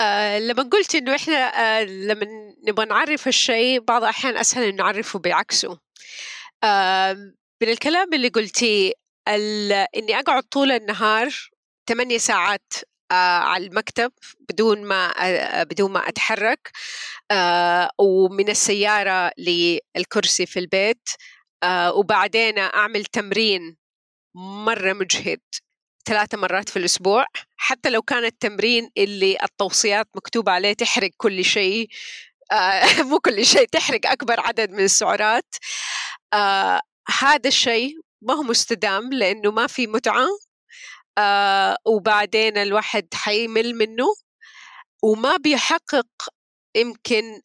آه 0.00 0.38
لما 0.38 0.62
قلت 0.62 0.94
إنه 0.94 1.14
إحنا 1.14 1.34
آه 1.34 1.84
لما 1.84 2.26
نبغى 2.68 2.86
نعرف 2.86 3.28
الشيء 3.28 3.80
بعض 3.80 4.02
الأحيان 4.02 4.36
أسهل 4.36 4.64
إنه 4.64 4.76
نعرفه 4.76 5.18
بعكسه. 5.18 5.78
آه 6.64 7.12
من 7.62 7.68
الكلام 7.68 8.14
اللي 8.14 8.28
قلتيه 8.28 8.92
إني 9.96 10.18
أقعد 10.18 10.42
طول 10.42 10.72
النهار 10.72 11.28
ثمانية 11.88 12.18
ساعات 12.18 12.72
آه 13.12 13.14
على 13.38 13.66
المكتب 13.66 14.12
بدون 14.50 14.84
ما 14.84 15.12
آه 15.18 15.62
بدون 15.62 15.92
ما 15.92 16.08
أتحرك. 16.08 16.70
آه 17.30 17.90
ومن 17.98 18.48
السيارة 18.48 19.32
للكرسي 19.38 20.46
في 20.46 20.58
البيت. 20.58 21.08
آه 21.62 21.92
وبعدين 21.94 22.58
أعمل 22.58 23.04
تمرين 23.04 23.76
مرة 24.36 24.92
مجهد. 24.92 25.40
ثلاثة 26.08 26.38
مرات 26.38 26.68
في 26.68 26.78
الأسبوع 26.78 27.26
حتى 27.56 27.90
لو 27.90 28.02
كان 28.02 28.24
التمرين 28.24 28.90
اللي 28.98 29.38
التوصيات 29.42 30.08
مكتوب 30.16 30.48
عليه 30.48 30.72
تحرق 30.72 31.10
كل 31.16 31.44
شيء 31.44 31.88
آه 32.52 33.02
مو 33.10 33.18
كل 33.20 33.46
شيء 33.46 33.66
تحرق 33.72 34.00
أكبر 34.06 34.40
عدد 34.40 34.70
من 34.70 34.84
السعرات. 34.84 35.54
آه 36.34 36.80
هذا 37.18 37.48
الشيء 37.48 37.94
ما 38.22 38.34
هو 38.34 38.42
مستدام 38.42 39.12
لأنه 39.12 39.50
ما 39.50 39.66
في 39.66 39.86
متعة 39.86 40.26
آه 41.18 41.76
وبعدين 41.86 42.58
الواحد 42.58 43.08
حيمل 43.14 43.74
منه 43.74 44.06
وما 45.02 45.36
بيحقق 45.36 46.08
يمكن 46.76 47.40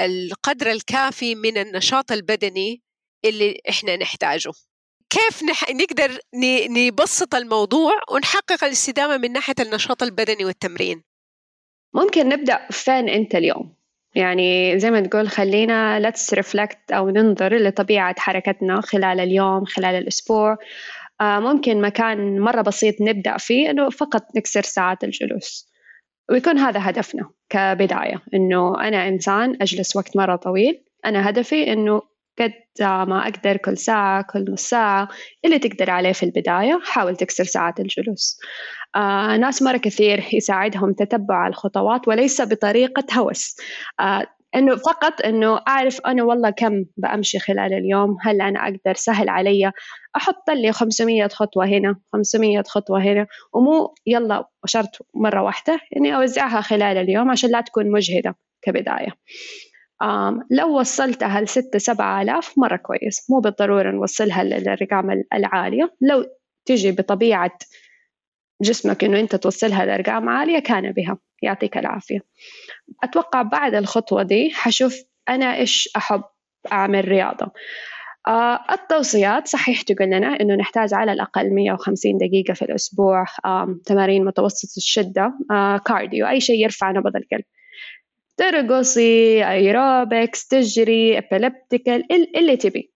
القدر 0.00 0.70
الكافي 0.70 1.34
من 1.34 1.58
النشاط 1.58 2.12
البدني 2.12 2.82
اللي 3.24 3.60
إحنا 3.70 3.96
نحتاجه. 3.96 4.52
كيف 5.10 5.42
نح... 5.42 5.70
نقدر 5.70 6.18
نبسط 6.70 7.34
الموضوع 7.34 7.92
ونحقق 8.10 8.64
الاستدامة 8.64 9.16
من 9.16 9.32
ناحية 9.32 9.54
النشاط 9.60 10.02
البدني 10.02 10.44
والتمرين؟ 10.44 11.02
ممكن 11.94 12.28
نبدأ 12.28 12.66
فين 12.70 13.08
أنت 13.08 13.34
اليوم؟ 13.34 13.74
يعني 14.14 14.78
زي 14.78 14.90
ما 14.90 15.00
تقول 15.00 15.28
خلينا 15.28 16.10
let's 16.10 16.36
reflect 16.36 16.92
أو 16.92 17.10
ننظر 17.10 17.56
لطبيعة 17.56 18.14
حركتنا 18.18 18.80
خلال 18.80 19.20
اليوم 19.20 19.64
خلال 19.64 19.94
الأسبوع. 19.94 20.58
آه 21.20 21.38
ممكن 21.38 21.80
مكان 21.80 22.40
مرة 22.40 22.62
بسيط 22.62 22.94
نبدأ 23.00 23.36
فيه 23.36 23.70
إنه 23.70 23.90
فقط 23.90 24.22
نكسر 24.36 24.62
ساعات 24.62 25.04
الجلوس. 25.04 25.70
ويكون 26.30 26.58
هذا 26.58 26.80
هدفنا 26.82 27.30
كبداية 27.48 28.22
إنه 28.34 28.80
أنا 28.88 29.08
إنسان 29.08 29.56
أجلس 29.62 29.96
وقت 29.96 30.16
مرة 30.16 30.36
طويل. 30.36 30.84
أنا 31.04 31.30
هدفي 31.30 31.72
إنه 31.72 32.02
قد 32.40 32.52
ما 32.80 33.22
أقدر 33.28 33.56
كل 33.56 33.76
ساعة 33.78 34.22
كل 34.22 34.44
نص 34.52 34.62
ساعة 34.68 35.08
اللي 35.44 35.58
تقدر 35.58 35.90
عليه 35.90 36.12
في 36.12 36.22
البداية. 36.22 36.80
حاول 36.84 37.16
تكسر 37.16 37.44
ساعات 37.44 37.80
الجلوس. 37.80 38.38
آه 38.96 39.36
ناس 39.36 39.62
مرة 39.62 39.76
كثير 39.76 40.24
يساعدهم 40.32 40.92
تتبع 40.92 41.46
الخطوات 41.46 42.08
وليس 42.08 42.42
بطريقة 42.42 43.04
هوس. 43.18 43.56
آه 44.00 44.26
إنه 44.54 44.76
فقط 44.76 45.20
إنه 45.24 45.60
أعرف 45.68 46.00
أنا 46.06 46.22
والله 46.22 46.50
كم 46.50 46.84
بأمشي 46.96 47.38
خلال 47.38 47.72
اليوم 47.72 48.16
هل 48.22 48.40
أنا 48.42 48.64
أقدر؟ 48.64 48.94
سهل 48.94 49.28
علي. 49.28 49.72
أحط 50.16 50.50
لي 50.50 50.72
500 50.72 51.28
خطوة 51.28 51.66
هنا 51.66 51.96
500 52.12 52.62
خطوة 52.62 53.02
هنا 53.02 53.26
ومو 53.52 53.94
يلا 54.06 54.48
شرط 54.66 55.06
مرة 55.14 55.42
واحدة 55.42 55.80
يعني 55.92 56.16
أوزعها 56.16 56.60
خلال 56.60 56.96
اليوم 56.96 57.30
عشان 57.30 57.50
لا 57.50 57.60
تكون 57.60 57.90
مجهدة 57.90 58.36
كبداية. 58.62 59.14
لو 60.50 60.78
وصلتها 60.78 61.40
لستة 61.40 61.78
سبعة 61.78 62.22
آلاف 62.22 62.58
مرة 62.58 62.76
كويس. 62.76 63.30
مو 63.30 63.40
بالضرورة 63.40 63.90
نوصلها 63.90 64.44
للأرقام 64.44 65.24
العالية 65.34 65.94
لو 66.00 66.26
تجي 66.64 66.92
بطبيعة 66.92 67.58
جسمك 68.62 69.04
إنه 69.04 69.20
أنت 69.20 69.36
توصلها 69.36 69.86
لأرقام 69.86 70.28
عالية 70.28 70.58
كان 70.58 70.92
بها. 70.92 71.18
يعطيك 71.42 71.78
العافية. 71.78 72.20
أتوقع 73.02 73.42
بعد 73.42 73.74
الخطوة 73.74 74.22
دي 74.22 74.50
حشوف 74.54 74.96
أنا 75.28 75.56
إيش 75.56 75.88
أحب 75.96 76.22
أعمل 76.72 77.08
رياضة. 77.08 77.52
آه 78.28 78.60
التوصيات 78.72 79.48
صحيح 79.48 79.82
تقول 79.82 80.06
لنا 80.08 80.40
إنه 80.40 80.54
نحتاج 80.54 80.94
على 80.94 81.12
الأقل 81.12 81.54
150 81.54 82.18
دقيقة 82.18 82.54
في 82.54 82.62
الأسبوع 82.62 83.24
آه 83.44 83.76
تمارين 83.86 84.24
متوسط 84.24 84.76
الشدة 84.76 85.34
آه 85.50 85.78
cardio 85.78 86.26
أي 86.28 86.40
شيء 86.40 86.62
يرفع 86.64 86.90
نبض 86.90 87.16
القلب. 87.16 87.44
ترقصي 88.40 89.44
ايروبكس 89.50 90.48
تجري 90.48 91.18
elliptical 91.18 92.12
اللي 92.36 92.56
تبي. 92.56 92.92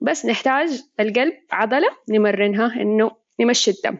بس 0.00 0.26
نحتاج 0.26 0.82
القلب 1.00 1.34
عضلة 1.52 1.88
نمرنها 2.10 2.82
إنه 2.82 3.10
نمشي 3.40 3.70
الدم. 3.70 3.98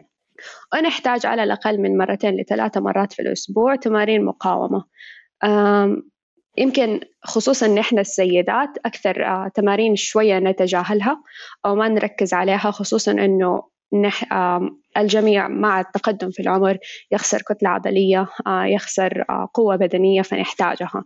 ونحتاج 0.73 1.25
على 1.25 1.43
الأقل 1.43 1.77
من 1.77 1.97
مرتين 1.97 2.41
لثلاثة 2.41 2.81
مرات 2.81 3.13
في 3.13 3.21
الأسبوع 3.21 3.75
تمارين 3.75 4.25
مقاومة. 4.25 4.85
يمكن 6.57 6.99
خصوصا 7.23 7.67
نحن 7.67 7.99
السيدات 7.99 8.69
أكثر 8.85 9.25
آه، 9.25 9.51
تمارين 9.55 9.95
شوية 9.95 10.39
نتجاهلها 10.39 11.23
أو 11.65 11.75
ما 11.75 11.87
نركز 11.87 12.33
عليها 12.33 12.71
خصوصا 12.71 13.11
إنه 13.11 13.63
نح... 13.93 14.33
الجميع 14.97 15.47
مع 15.47 15.79
التقدم 15.79 16.31
في 16.31 16.39
العمر 16.39 16.77
يخسر 17.11 17.41
كتلة 17.41 17.69
عضلية 17.69 18.27
يخسر 18.47 19.23
قوة 19.53 19.75
بدنية 19.75 20.21
فنحتاجها. 20.21 21.03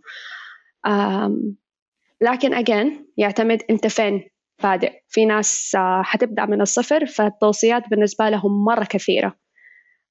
لكن 2.20 2.64
again 2.64 2.92
يعتمد 3.16 3.62
أنت 3.70 3.86
فين 3.86 4.28
بادئ. 4.62 4.92
في 5.08 5.26
ناس 5.26 5.76
حتبدأ 6.02 6.46
من 6.46 6.60
الصفر 6.60 7.06
فالتوصيات 7.06 7.88
بالنسبة 7.88 8.28
لهم 8.28 8.64
مرة 8.64 8.84
كثيرة. 8.84 9.34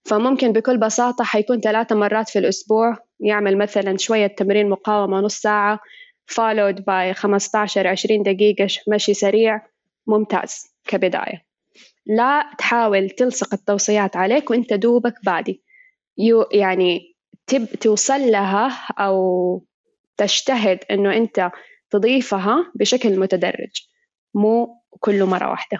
فممكن 0.06 0.52
بكل 0.52 0.78
بساطة 0.78 1.24
حيكون 1.24 1.60
ثلاثة 1.60 1.96
مرات 1.96 2.30
في 2.30 2.40
الأسبوع 2.40 2.98
يعمل 3.20 3.58
مثلا 3.58 3.98
شوية 3.98 4.28
تمرين 4.28 4.70
مقاومة 4.70 5.20
نص 5.20 5.36
ساعة 5.40 5.80
followed 6.32 6.76
by 6.80 7.12
15 7.14 7.88
20 7.88 8.24
دقيقة 8.24 8.68
مشي 8.88 9.14
سريع. 9.14 9.62
ممتاز 10.08 10.66
كبداية. 10.88 11.47
لا 12.08 12.52
تحاول 12.58 13.10
تلصق 13.10 13.54
التوصيات 13.54 14.16
عليك 14.16 14.52
وانت 14.52 14.74
دوبك 14.74 15.14
بادي. 15.26 15.64
يو 16.18 16.46
يعني 16.52 17.16
تب 17.48 17.66
توصل 17.66 18.22
لها 18.22 18.72
أو 19.00 19.66
تجتهد 20.18 20.80
إنه 20.92 21.18
أنت 21.18 21.52
تضيفها 21.90 22.72
بشكل 22.76 23.20
متدرج 23.20 23.72
مو 24.34 24.82
كله 25.00 25.26
مرة 25.26 25.50
واحدة. 25.50 25.80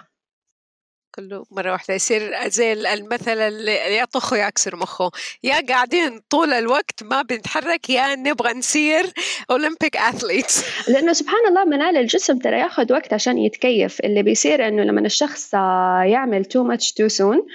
كله 1.18 1.44
مرة 1.50 1.72
واحدة 1.72 1.94
يصير 1.94 2.48
زي 2.48 2.72
المثل 2.72 3.38
اللي 3.38 3.98
يطخه 3.98 4.36
يكسر 4.36 4.76
مخه 4.76 5.10
يا 5.42 5.66
قاعدين 5.68 6.20
طول 6.30 6.52
الوقت 6.52 7.02
ما 7.02 7.22
بنتحرك 7.22 7.90
يا 7.90 8.14
نبغى 8.14 8.52
نصير 8.52 9.04
Olympic 9.50 9.96
athletes 9.96 10.64
لأنه 10.92 11.12
سبحان 11.12 11.46
الله 11.48 11.64
منال 11.64 11.96
الجسم 11.96 12.38
ترى 12.38 12.58
ياخذ 12.58 12.92
وقت 12.92 13.12
عشان 13.12 13.38
يتكيف. 13.38 14.00
اللي 14.00 14.22
بيصير 14.22 14.68
إنه 14.68 14.82
لما 14.82 15.00
الشخص 15.00 15.54
يعمل 16.04 16.44
too 16.44 16.64
much 16.64 16.92
too 16.92 17.08
soon 17.08 17.46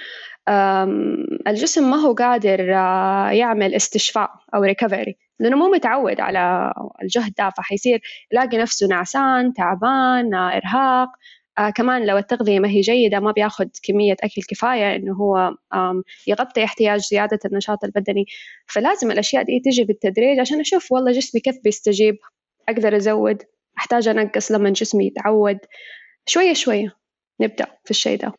الجسم 1.46 1.90
ما 1.90 1.96
هو 1.96 2.14
قادر 2.14 2.60
يعمل 3.32 3.74
استشفاء 3.74 4.30
أو 4.54 4.62
ريكفري 4.62 5.16
لأنه 5.40 5.56
مو 5.56 5.68
متعود 5.68 6.20
على 6.20 6.72
الجهد 7.02 7.32
ده 7.38 7.50
فحيصير 7.50 8.00
يلاقي 8.32 8.58
نفسه 8.58 8.86
نعسان 8.86 9.52
تعبان 9.52 10.34
إرهاق. 10.34 11.08
آه 11.58 11.70
كمان 11.70 12.06
لو 12.06 12.18
التغذية 12.18 12.58
ما 12.58 12.68
هي 12.68 12.80
جيدة 12.80 13.20
ما 13.20 13.32
بياخد 13.32 13.70
كمية 13.82 14.16
أكل 14.22 14.42
كفاية 14.48 14.96
إنه 14.96 15.14
هو 15.14 15.54
يغطي 16.26 16.64
احتياج 16.64 17.00
زيادة 17.00 17.38
النشاط 17.44 17.84
البدني. 17.84 18.26
فلازم 18.66 19.10
الأشياء 19.10 19.42
دي 19.42 19.60
تجي 19.64 19.84
بالتدريج 19.84 20.40
عشان 20.40 20.60
أشوف 20.60 20.92
والله 20.92 21.12
جسمي 21.12 21.40
كيف 21.40 21.56
بيستجيب 21.64 22.16
أقدر 22.68 22.96
أزود 22.96 23.42
أحتاج 23.78 24.08
أنقص 24.08 24.52
لما 24.52 24.70
جسمي 24.70 25.06
يتعود. 25.06 25.58
شوية 26.26 26.54
شوية. 26.54 26.96
نبدأ 27.40 27.66
في 27.84 27.90
الشيء 27.90 28.18
ده. 28.18 28.32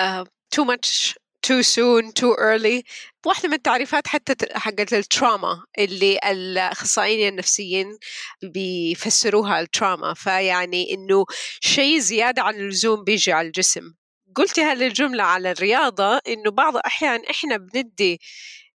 uh, 0.00 0.24
too 0.56 0.64
much 0.64 1.14
too 1.46 1.62
soon 1.62 2.12
too 2.12 2.34
early. 2.38 2.82
واحدة 3.26 3.48
من 3.48 3.54
التعريفات 3.54 4.06
حتى 4.06 4.34
حقت 4.54 4.92
التراما 4.92 5.64
اللي 5.78 6.18
الأخصائيين 6.24 7.28
النفسيين 7.28 7.98
بيفسروها 8.42 9.60
التراما 9.60 10.14
فيعني 10.14 10.94
إنه 10.94 11.24
شيء 11.60 11.98
زيادة 11.98 12.42
عن 12.42 12.54
اللزوم 12.54 13.04
بيجي 13.04 13.32
على 13.32 13.46
الجسم. 13.46 13.94
قلتي 14.36 14.62
هالجملة 14.62 15.22
على 15.22 15.50
الرياضة 15.50 16.20
إنه 16.28 16.50
بعض 16.50 16.76
الأحيان 16.76 17.24
إحنا 17.30 17.56
بندي 17.56 18.20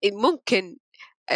ممكن 0.05 0.77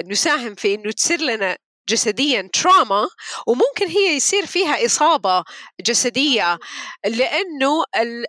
نساهم 0.07 0.55
في 0.55 0.75
إنه 0.75 0.90
تصير 0.93 1.21
لنا 1.21 1.57
جسديا 1.88 2.51
تراما 2.53 3.09
وممكن 3.47 3.87
هي 3.88 4.16
يصير 4.16 4.47
فيها 4.47 4.87
إصابة 4.87 5.45
جسدية 5.81 6.59
لأنه 7.05 7.85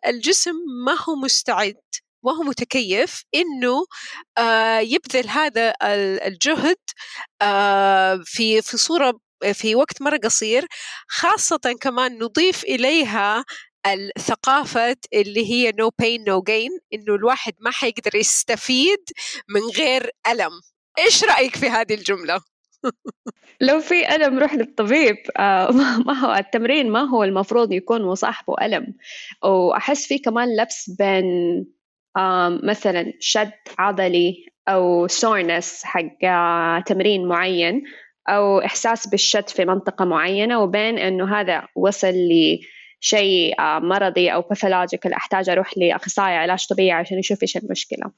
الجسم 0.07 0.55
ما 0.85 0.97
هو 1.09 1.15
مستعد 1.15 1.81
وهو 2.23 2.43
متكيف 2.43 3.23
إنه 3.35 3.85
آه 4.37 4.79
يبذل 4.79 5.29
هذا 5.29 5.73
الجهد 6.27 6.77
آه 7.41 8.21
في 8.25 8.61
في 8.61 8.77
صورة 8.77 9.19
في 9.53 9.75
وقت 9.75 10.01
مرة 10.01 10.17
قصير 10.17 10.67
خاصة 11.07 11.75
كمان 11.81 12.23
نضيف 12.23 12.63
إليها 12.63 13.45
الثقافة 13.87 14.97
اللي 15.13 15.51
هي 15.51 15.71
no 15.71 15.89
pain 16.03 16.19
no 16.19 16.41
gain 16.49 16.79
إنه 16.93 17.15
الواحد 17.15 17.53
ما 17.59 17.71
حيقدر 17.71 18.15
يستفيد 18.15 19.03
من 19.49 19.61
غير 19.61 20.09
ألم. 20.27 20.51
إيش 20.99 21.23
رأيك 21.23 21.55
في 21.55 21.69
هذه 21.69 21.93
الجملة؟ 21.93 22.41
لو 23.61 23.79
في 23.79 24.15
ألم 24.15 24.39
روح 24.39 24.53
للطبيب. 24.53 25.17
آه 25.37 25.71
ما 26.05 26.13
هو 26.13 26.35
التمرين 26.35 26.91
ما 26.91 27.01
هو 27.01 27.23
المفروض 27.23 27.71
يكون 27.71 28.01
مصاحبه 28.01 28.55
ألم. 28.61 28.93
وأحس 29.43 30.07
في 30.07 30.19
كمان 30.19 30.47
لبس 30.57 30.89
بين 30.89 31.25
مثلا 32.63 33.13
شد 33.19 33.51
عضلي 33.79 34.45
أو 34.67 35.07
soreness 35.07 35.83
حق 35.83 36.83
تمرين 36.85 37.27
معين 37.27 37.83
أو 38.29 38.59
إحساس 38.59 39.07
بالشد 39.07 39.49
في 39.49 39.65
منطقة 39.65 40.05
معينة 40.05 40.59
وبين 40.59 40.97
إنه 40.97 41.39
هذا 41.39 41.67
وصل 41.75 42.13
لشيء 42.13 43.55
مرضي 43.61 44.33
أو 44.33 44.41
pathological 44.41 45.13
أحتاج 45.13 45.49
أروح 45.49 45.77
لأخصائي 45.77 46.35
علاج 46.35 46.67
طبيعي 46.67 46.99
عشان 46.99 47.19
يشوف 47.19 47.41
إيش 47.41 47.57
المشكلة. 47.57 48.11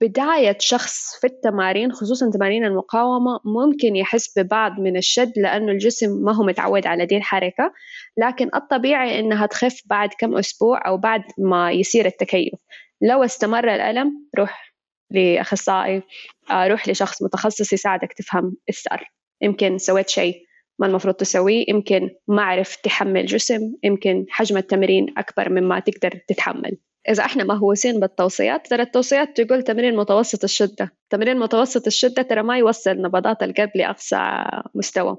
بداية 0.00 0.56
شخص 0.60 1.18
في 1.20 1.26
التمارين 1.26 1.92
خصوصا 1.92 2.30
تمارين 2.30 2.64
المقاومة 2.64 3.40
ممكن 3.44 3.96
يحس 3.96 4.38
ببعض 4.38 4.80
من 4.80 4.96
الشد 4.96 5.32
لأنه 5.36 5.72
الجسم 5.72 6.24
ما 6.24 6.34
هو 6.34 6.44
متعود 6.44 6.86
على 6.86 7.06
دي 7.06 7.16
الحركة 7.16 7.72
لكن 8.16 8.50
الطبيعي 8.54 9.20
إنها 9.20 9.46
تخف 9.46 9.82
بعد 9.86 10.08
كم 10.18 10.36
أسبوع 10.36 10.86
أو 10.86 10.96
بعد 10.96 11.22
ما 11.38 11.72
يصير 11.72 12.06
التكيف. 12.06 12.54
لو 13.02 13.24
استمر 13.24 13.74
الألم 13.74 14.26
روح 14.38 14.74
لأخصائي 15.10 16.02
آه، 16.50 16.66
روح 16.68 16.88
لشخص 16.88 17.22
متخصص 17.22 17.72
يساعدك 17.72 18.12
تفهم 18.12 18.56
صار 18.70 19.10
يمكن 19.40 19.78
سويت 19.78 20.08
شيء 20.08 20.44
ما 20.78 20.86
المفروض 20.86 21.14
تسويه 21.14 21.64
يمكن 21.68 22.10
ما 22.28 22.42
عرفت 22.42 22.84
تحمل 22.84 23.26
جسم 23.26 23.74
يمكن 23.82 24.26
حجم 24.28 24.56
التمرين 24.56 25.14
أكبر 25.18 25.48
مما 25.48 25.80
تقدر 25.80 26.10
تتحمل. 26.28 26.76
إذا 27.10 27.24
إحنا 27.24 27.44
مهووسين 27.44 28.00
بالتوصيات 28.00 28.66
ترى 28.66 28.82
التوصيات 28.82 29.40
تقول 29.40 29.62
تمرين 29.62 29.96
متوسط 29.96 30.44
الشدة. 30.44 30.92
تمرين 31.10 31.38
متوسط 31.38 31.86
الشدة 31.86 32.22
ترى 32.22 32.42
ما 32.42 32.58
يوصل 32.58 32.90
نبضات 33.02 33.42
القلب 33.42 33.70
لأقصى 33.74 34.44
مستوى. 34.74 35.16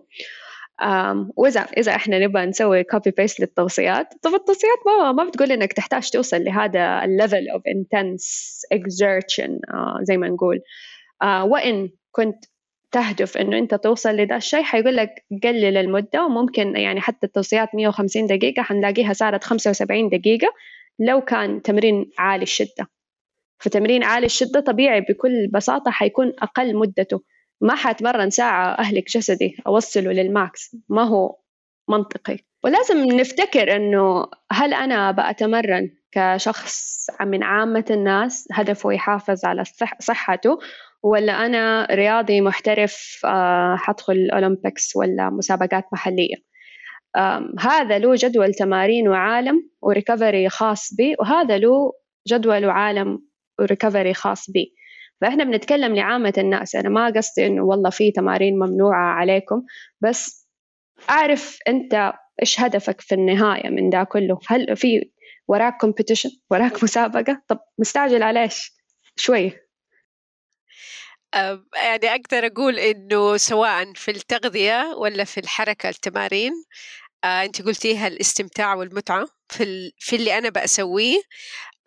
وإذا 1.35 1.61
إذا 1.61 1.95
إحنا 1.95 2.19
نبغى 2.19 2.45
نسوي 2.45 2.83
copy 2.83 3.11
paste 3.11 3.39
للتوصيات 3.39 4.13
طب 4.21 4.33
التوصيات 4.33 4.77
ما 4.85 5.11
ما 5.11 5.23
بتقول 5.23 5.51
إنك 5.51 5.73
تحتاج 5.73 6.09
توصل 6.09 6.43
لهذا 6.43 7.03
ال 7.03 7.11
level 7.11 7.49
of 7.49 7.61
intense 7.67 8.61
exertion 8.71 9.59
زي 10.01 10.17
ما 10.17 10.27
نقول. 10.27 10.59
uh, 11.23 11.25
وإن 11.27 11.89
كنت 12.11 12.45
تهدف 12.91 13.37
إنه 13.37 13.57
أنت 13.57 13.75
توصل 13.75 14.09
لذا 14.09 14.35
الشيء 14.35 14.63
حيقول 14.63 14.95
لك 14.95 15.09
قلل 15.43 15.77
المدة 15.77 16.25
وممكن 16.25 16.75
يعني 16.75 17.01
حتى 17.01 17.27
التوصيات 17.27 17.75
150 17.75 18.25
دقيقة 18.27 18.63
حنلاقيها 18.63 19.13
صارت 19.13 19.43
75 19.43 20.09
دقيقة. 20.09 20.47
لو 20.99 21.21
كان 21.21 21.61
تمرين 21.61 22.11
عالي 22.19 22.43
الشدة. 22.43 22.87
فتمرين 23.59 24.03
عالي 24.03 24.25
الشدة 24.25 24.59
طبيعي 24.59 25.01
بكل 25.01 25.47
بساطة 25.53 25.91
حيكون 25.91 26.33
أقل 26.41 26.75
مدته. 26.75 27.21
ما 27.61 27.75
حاتمرن 27.75 28.29
ساعة 28.29 28.79
أهلك 28.79 29.07
جسدي 29.07 29.57
أوصله 29.67 30.11
للماكس. 30.11 30.75
ما 30.89 31.03
هو 31.03 31.37
منطقي. 31.89 32.37
ولازم 32.63 33.05
نفتكر 33.05 33.75
إنه 33.75 34.27
هل 34.51 34.73
أنا 34.73 35.11
بأتمرن 35.11 35.89
كشخص 36.11 37.07
من 37.21 37.43
عامة 37.43 37.85
الناس 37.89 38.47
هدفه 38.51 38.91
يحافظ 38.91 39.45
على 39.45 39.63
صحته 39.99 40.59
ولا 41.03 41.45
أنا 41.45 41.87
رياضي 41.91 42.41
محترف 42.41 43.21
آه، 43.25 43.75
حدخل 43.75 44.29
أولمبيكس 44.33 44.95
ولا 44.95 45.29
مسابقات 45.29 45.85
محلية؟ 45.93 46.50
هذا 47.59 47.99
له 47.99 48.15
جدول 48.15 48.53
تمارين 48.53 49.07
وعالم 49.07 49.69
و 49.81 49.89
recovery 49.89 50.49
خاص 50.49 50.93
به 50.93 51.15
وهذا 51.19 51.57
له 51.57 51.93
جدول 52.27 52.65
وعالم 52.65 53.19
و 53.59 53.65
recovery 53.65 54.13
خاص 54.13 54.49
به. 54.51 54.65
فإحنا 55.21 55.43
بنتكلم 55.43 55.95
لعامة 55.95 56.33
الناس 56.37 56.75
أنا 56.75 56.89
ما 56.89 57.05
قصدي 57.15 57.47
إنه 57.47 57.63
والله 57.63 57.89
في 57.89 58.11
تمارين 58.11 58.59
ممنوعة 58.59 59.13
عليكم 59.13 59.63
بس 60.01 60.47
أعرف 61.09 61.59
أنت 61.67 62.13
إيش 62.41 62.59
هدفك 62.59 63.01
في 63.01 63.15
النهاية 63.15 63.69
من 63.69 63.89
ده 63.89 64.03
كله؟ 64.03 64.39
هل 64.47 64.77
في 64.77 65.11
وراك 65.47 65.77
competition 65.81 66.29
وراك 66.51 66.73
مسابقة؟ 66.83 67.41
طب 67.47 67.59
مستعجل 67.79 68.23
على 68.23 68.43
إيش؟ 68.43 68.71
شوي. 69.15 69.53
يعني 71.33 72.07
أقدر 72.09 72.45
أقول 72.45 72.79
إنه 72.79 73.37
سواء 73.37 73.93
في 73.93 74.11
التغذية 74.11 74.93
ولا 74.97 75.23
في 75.23 75.39
الحركة 75.39 75.89
التمارين 75.89 76.51
آه 77.23 77.43
أنت 77.45 77.61
قلتيها 77.61 78.07
الاستمتاع 78.07 78.75
والمتعة 78.75 79.27
في, 79.49 79.91
في 79.97 80.15
اللي 80.15 80.37
أنا 80.37 80.49
بسويه 80.49 81.21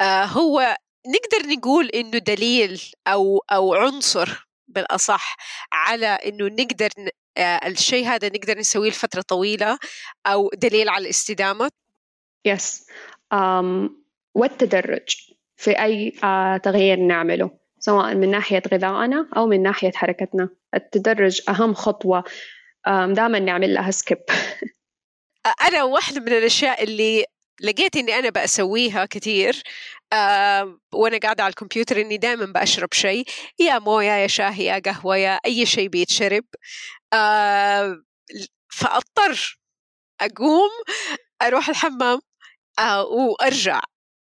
آه 0.01 0.25
هو 0.25 0.77
نقدر 1.07 1.49
نقول 1.49 1.89
إنه 1.89 2.19
دليل 2.19 2.83
أو 3.07 3.39
أو 3.53 3.75
عنصر 3.75 4.49
بالأصح 4.69 5.37
على 5.73 6.07
إنه 6.07 6.47
نقدر 6.47 6.89
آه 7.37 7.61
الشيء 7.67 8.07
هذا 8.07 8.29
نقدر 8.29 8.59
نسويه 8.59 8.91
لفترة 8.91 9.21
طويلة 9.21 9.79
أو 10.27 10.51
دليل 10.55 10.89
على 10.89 11.05
الاستدامة؟ 11.05 11.71
يس 12.45 12.81
yes. 12.81 12.93
um, 13.35 13.91
والتدرج 14.35 15.35
في 15.57 15.71
أي 15.71 16.11
uh, 16.11 16.61
تغيير 16.63 16.99
نعمله 16.99 17.51
سواء 17.79 18.15
من 18.15 18.31
ناحية 18.31 18.63
غذائنا 18.73 19.29
أو 19.37 19.47
من 19.47 19.63
ناحية 19.63 19.93
حركتنا. 19.93 20.49
التدرج 20.75 21.41
أهم 21.49 21.75
خطوة 21.75 22.25
um, 22.89 22.91
دائما 22.91 23.39
نعمل 23.39 23.75
لها 23.75 23.91
سكيب 23.91 24.19
أنا 25.47 25.83
واحدة 25.83 26.21
من 26.21 26.29
الأشياء 26.33 26.83
اللي 26.85 27.25
لقيت 27.61 27.97
إني 27.97 28.19
أنا 28.19 28.31
بسويها 28.31 29.05
كثير 29.07 29.63
آه 30.13 30.79
وأنا 30.93 31.19
قاعدة 31.19 31.43
على 31.45 31.51
الكمبيوتر 31.51 32.01
إني 32.01 32.17
دائما 32.17 32.47
بشرب 32.61 32.95
شيء 32.95 33.25
يا 33.59 33.79
موية 33.79 34.11
يا 34.13 34.27
شاي 34.27 34.65
يا 34.65 34.79
قهوة 34.79 35.17
يا 35.17 35.41
أي 35.47 35.67
شيء 35.67 35.89
بيتشرب. 35.89 36.45
آه 37.13 37.97
فأضطر 38.73 39.59
أقوم 40.21 40.71
أروح 41.43 41.69
الحمام 41.69 42.21
آه 42.79 43.05
وأرجع. 43.05 43.81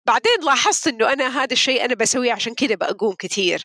بعدين 0.07 0.33
لاحظت 0.43 0.87
إنه 0.89 1.13
أنا 1.13 1.43
هذا 1.43 1.53
الشيء 1.53 1.85
أنا 1.85 1.95
بسويه 1.95 2.33
عشان 2.33 2.55
كذا 2.55 2.75
بقوم 2.75 3.15
كثير 3.19 3.65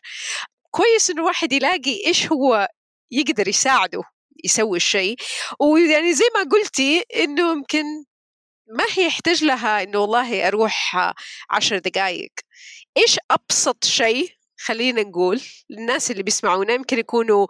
كويس 0.70 1.10
إنه 1.10 1.20
الواحد 1.22 1.52
يلاقي 1.52 2.06
إيش 2.06 2.26
هو 2.32 2.68
يقدر 3.12 3.48
يساعده. 3.48 4.02
يسوي 4.44 4.76
الشيء. 4.76 5.16
ويعني 5.60 6.14
زي 6.14 6.24
ما 6.34 6.50
قلتي 6.50 7.04
إنه 7.16 7.52
يمكن 7.52 7.84
ما 8.68 8.84
هي 8.92 9.06
يحتاج 9.06 9.44
لها 9.44 9.82
إنه 9.82 9.98
والله 9.98 10.48
أروح 10.48 10.96
عشر 11.50 11.78
دقائق 11.78 12.32
إيش 12.96 13.18
أبسط 13.30 13.84
شيء 13.84 14.30
خلينا 14.58 15.02
نقول 15.02 15.40
للناس 15.70 16.10
اللي 16.10 16.22
بيسمعونا 16.22 16.72
يمكن 16.72 16.98
يكونوا 16.98 17.46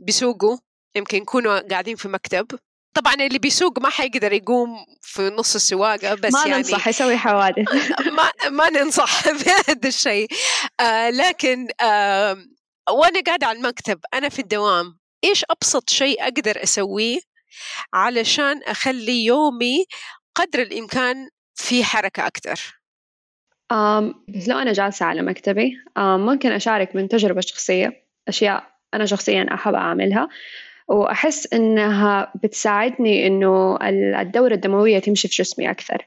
بيسوقوا 0.00 0.56
يمكن 0.96 1.18
يكونوا 1.18 1.68
قاعدين 1.68 1.96
في 1.96 2.08
مكتب. 2.08 2.46
طبعا 2.94 3.14
اللي 3.14 3.38
بيسوق 3.38 3.78
ما 3.78 3.88
حيقدر 3.88 4.32
يقوم 4.32 4.86
في 5.02 5.30
نص 5.30 5.54
السواقة 5.54 6.14
بس 6.14 6.32
ما 6.32 6.40
يعني 6.46 6.56
ننصح 6.56 6.88
يسوي 6.88 7.16
حوادث. 7.16 7.68
ما, 8.16 8.48
ما 8.50 8.70
ننصح 8.70 9.28
بهذا 9.38 9.88
الشيء. 9.88 10.28
آه 10.80 11.10
لكن 11.10 11.68
آه 11.80 12.36
وأنا 12.90 13.20
قاعدة 13.20 13.46
على 13.46 13.58
المكتب 13.58 14.00
أنا 14.14 14.28
في 14.28 14.38
الدوام 14.38 14.98
إيش 15.26 15.44
أبسط 15.50 15.90
شيء 15.90 16.22
أقدر 16.22 16.62
أسويه 16.62 17.18
علشان 17.94 18.62
أخلي 18.62 19.24
يومي 19.24 19.84
قدر 20.34 20.62
الإمكان 20.62 21.28
في 21.54 21.84
حركة 21.84 22.26
أكثر؟ 22.26 22.80
um, 23.72 24.04
لو 24.48 24.58
أنا 24.58 24.72
جالسة 24.72 25.06
على 25.06 25.22
مكتبي 25.22 25.72
ممكن 25.96 26.52
أشارك 26.52 26.96
من 26.96 27.08
تجربة 27.08 27.40
شخصية 27.40 28.04
أشياء 28.28 28.76
أنا 28.94 29.06
شخصيا 29.06 29.46
أحب 29.54 29.74
أعملها 29.74 30.28
وأحس 30.88 31.54
إنها 31.54 32.32
بتساعدني 32.42 33.26
إنه 33.26 33.78
الدورة 34.20 34.54
الدموية 34.54 34.98
تمشي 34.98 35.28
في 35.28 35.42
جسمي 35.42 35.70
أكثر 35.70 36.06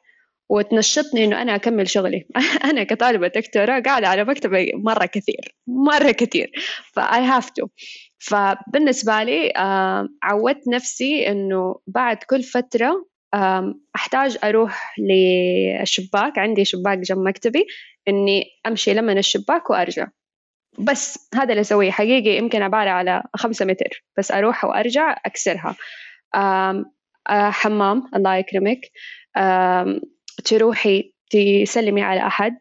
وتنشطني 0.49 1.25
إنه 1.25 1.41
أنا 1.41 1.55
أكمل 1.55 1.89
شغلي. 1.89 2.27
أنا 2.69 2.83
كطالبة 2.83 3.27
دكتوراه 3.27 3.79
قاعدة 3.79 4.07
على 4.07 4.23
مكتبي 4.23 4.71
مرة 4.75 5.05
كثير 5.05 5.55
مرة 5.67 6.11
كثير 6.11 6.51
ف 6.93 7.21
I 7.21 7.27
have 7.27 7.49
to 7.49 7.67
فبالنسبة 8.19 9.23
لي 9.23 9.53
عودت 10.23 10.67
نفسي 10.67 11.31
إنه 11.31 11.79
بعد 11.87 12.17
كل 12.17 12.43
فترة 12.43 13.05
أحتاج 13.95 14.37
أروح 14.43 14.95
للشباك. 14.99 16.37
عندي 16.37 16.65
شباك 16.65 16.97
جنب 16.97 17.17
مكتبي 17.27 17.65
إني 18.07 18.43
أمشي 18.67 18.93
لمن 18.93 19.17
الشباك 19.17 19.69
وأرجع. 19.69 20.07
بس 20.79 21.29
هذا 21.35 21.49
اللي 21.49 21.61
أسويه. 21.61 21.91
حقيقي 21.91 22.37
يمكن 22.37 22.61
عبارة 22.61 22.89
على 22.89 23.23
خمسة 23.35 23.65
متر. 23.65 24.03
بس 24.17 24.31
أروح 24.31 24.65
وأرجع 24.65 25.17
أكسرها. 25.25 25.75
حمام 27.27 28.03
الله 28.15 28.35
يكرمك. 28.35 28.81
تروحي 30.45 31.13
تسلمي 31.29 32.01
على 32.01 32.27
أحد. 32.27 32.57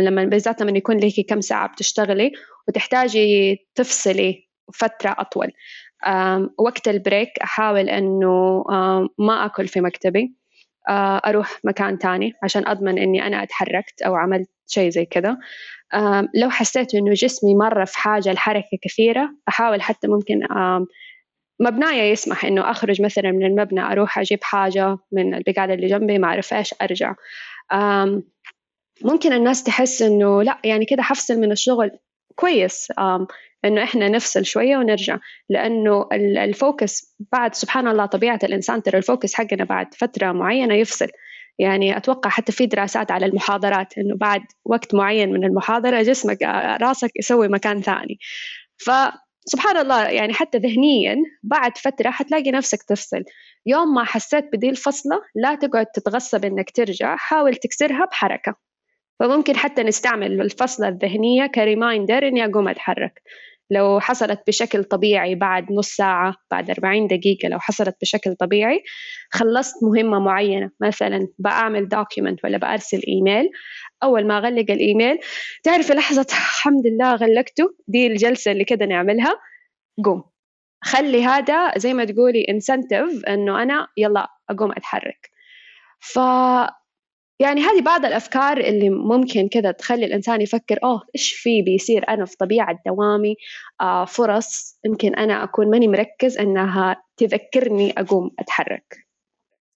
لما 0.00 0.24
بالذات 0.24 0.62
لما 0.62 0.78
يكون 0.78 0.98
لك 0.98 1.26
كم 1.28 1.40
ساعة 1.40 1.68
بتشتغلي 1.68 2.32
وتحتاجي 2.68 3.58
تفصلي 3.74 4.49
فترة 4.74 5.16
أطول. 5.18 5.52
وقت 6.58 6.88
البريك 6.88 7.38
أحاول 7.42 7.88
أنه 7.88 8.64
ما 9.18 9.44
أكل 9.44 9.68
في 9.68 9.80
مكتبي. 9.80 10.34
أروح 11.26 11.60
مكان 11.64 11.98
تاني 11.98 12.34
عشان 12.42 12.68
أضمن 12.68 12.98
أني 12.98 13.26
أنا 13.26 13.42
أتحركت 13.42 14.02
أو 14.02 14.14
عملت 14.14 14.50
شيء 14.66 14.90
زي 14.90 15.04
كذا. 15.04 15.36
لو 16.34 16.50
حسيت 16.50 16.94
أنه 16.94 17.12
جسمي 17.12 17.54
مرة 17.54 17.84
في 17.84 17.98
حاجة 17.98 18.32
لحركة 18.32 18.78
كثيرة 18.82 19.30
أحاول 19.48 19.82
حتى 19.82 20.08
ممكن 20.08 20.40
مبنايا 21.60 22.04
يسمح 22.04 22.44
إنه 22.44 22.70
أخرج 22.70 23.02
مثلا 23.02 23.30
من 23.30 23.46
المبنى 23.46 23.80
أروح 23.80 24.18
أجيب 24.18 24.38
حاجة 24.42 24.98
من 25.12 25.34
البقالة 25.34 25.74
اللي 25.74 25.86
جنبي 25.86 26.18
ما 26.18 26.26
أعرف 26.28 26.54
إيش 26.54 26.74
أرجع. 26.82 27.14
ممكن 29.02 29.32
الناس 29.32 29.64
تحس 29.64 30.02
إنه 30.02 30.42
لا 30.42 30.58
يعني 30.64 30.84
كده 30.84 31.02
حفصل 31.02 31.40
من 31.40 31.52
الشغل. 31.52 31.90
كويس. 32.34 32.92
إنه 33.64 33.82
إحنا 33.82 34.08
نفصل 34.08 34.44
شوية 34.44 34.76
ونرجع. 34.76 35.18
لأنه 35.48 36.08
ال 36.12 36.29
focus 36.29 37.16
بعد 37.32 37.54
سبحان 37.54 37.88
الله 37.88 38.06
طبيعة 38.06 38.38
الإنسان 38.44 38.82
ترى 38.82 38.98
ال 38.98 39.04
focus 39.04 39.34
حقنا 39.34 39.64
بعد 39.64 39.94
فترة 39.94 40.32
معينة 40.32 40.74
يفصل. 40.74 41.08
يعني 41.58 41.96
أتوقع 41.96 42.30
حتى 42.30 42.52
في 42.52 42.66
دراسات 42.66 43.10
على 43.10 43.26
المحاضرات 43.26 43.98
إنه 43.98 44.16
بعد 44.16 44.42
وقت 44.64 44.94
معين 44.94 45.32
من 45.32 45.44
المحاضرة 45.44 46.02
جسمك 46.02 46.42
راسك 46.82 47.10
يسوي 47.16 47.48
مكان 47.48 47.80
ثاني. 47.80 48.18
فسبحان 48.78 49.76
الله 49.76 50.08
يعني 50.08 50.32
حتى 50.32 50.58
ذهنيا 50.58 51.16
بعد 51.42 51.78
فترة 51.78 52.10
حتلاقي 52.10 52.50
نفسك 52.50 52.82
تفصل. 52.82 53.24
يوم 53.66 53.94
ما 53.94 54.04
حسيت 54.04 54.44
بدي 54.52 54.70
الفصلة 54.70 55.20
لا 55.34 55.54
تقعد 55.54 55.86
تتغصب 55.86 56.44
إنك 56.44 56.70
ترجع 56.70 57.16
حاول 57.16 57.54
تكسرها 57.54 58.04
بحركة. 58.04 58.54
فممكن 59.20 59.56
حتى 59.56 59.82
نستعمل 59.82 60.40
الفصلة 60.40 60.88
الذهنية 60.88 61.46
ك 61.46 61.55
reminder 61.55 62.28
إني 62.28 62.44
أقوم 62.44 62.68
أتحرك. 62.68 63.22
لو 63.70 64.00
حصلت 64.00 64.40
بشكل 64.46 64.84
طبيعي 64.84 65.34
بعد 65.34 65.72
نص 65.72 65.88
ساعة 65.88 66.34
بعد 66.50 66.70
40 66.70 67.06
دقيقة 67.06 67.48
لو 67.48 67.58
حصلت 67.58 67.96
بشكل 68.02 68.34
طبيعي 68.34 68.82
خلصت 69.30 69.74
مهمة 69.84 70.18
معينة. 70.18 70.70
مثلا 70.80 71.28
بعمل 71.38 71.88
document 71.88 72.44
ولا 72.44 72.58
بأرسل 72.58 73.00
إيميل. 73.08 73.50
أول 74.02 74.26
ما 74.26 74.38
أغلق 74.38 74.70
الإيميل 74.70 75.18
تعرف 75.62 75.92
لحظة 75.92 76.26
الحمد 76.30 76.86
لله 76.86 77.14
غلقته؟ 77.14 77.74
دي 77.88 78.06
الجلسة 78.06 78.52
اللي 78.52 78.64
كده 78.64 78.86
نعملها. 78.86 79.34
قوم. 80.04 80.24
خلي 80.84 81.24
هذا 81.24 81.78
زي 81.78 81.94
ما 81.94 82.04
تقولي 82.04 82.46
انسنتيف 82.48 83.24
إنه 83.28 83.62
أنا 83.62 83.86
يلا 83.96 84.28
أقوم 84.50 84.72
أتحرك. 84.72 85.30
يعني 87.40 87.60
هذه 87.60 87.80
بعض 87.80 88.04
الأفكار 88.04 88.56
اللي 88.56 88.90
ممكن 88.90 89.48
كذا 89.48 89.70
تخلي 89.70 90.06
الإنسان 90.06 90.40
يفكر 90.40 90.78
أوه 90.84 91.02
إيش 91.16 91.32
في 91.32 91.62
بيصير 91.62 92.08
أنا 92.08 92.24
في 92.24 92.36
طبيعة 92.36 92.78
دوامي؟ 92.86 93.36
آه 93.80 94.04
فرص 94.04 94.78
يمكن 94.84 95.14
أنا 95.14 95.44
أكون 95.44 95.70
ماني 95.70 95.88
مركز 95.88 96.38
أنها 96.38 97.02
تذكرني 97.16 97.92
أقوم 97.98 98.30
أتحرك. 98.38 99.09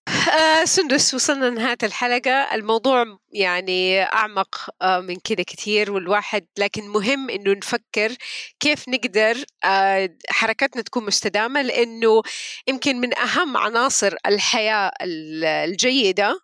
آه 0.09 0.65
سندس 0.65 1.15
وصلنا 1.15 1.47
لنهاية 1.47 1.77
الحلقة. 1.83 2.31
الموضوع 2.55 3.05
يعني 3.33 4.03
أعمق 4.03 4.69
آه 4.83 5.01
من 5.01 5.17
كده 5.25 5.43
كتير 5.43 5.93
والواحد 5.93 6.47
لكن 6.59 6.89
مهم 6.89 7.31
إنه 7.31 7.53
نفكر 7.53 8.17
كيف 8.61 8.89
نقدر 8.89 9.37
آه 9.65 10.11
حركتنا 10.31 10.83
تكون 10.83 11.05
مستدامة 11.07 11.63
لأنه 11.63 12.23
يمكن 12.69 13.01
من 13.01 13.19
أهم 13.19 13.57
عناصر 13.57 14.15
الحياة 14.27 14.91
الجيدة 15.03 16.41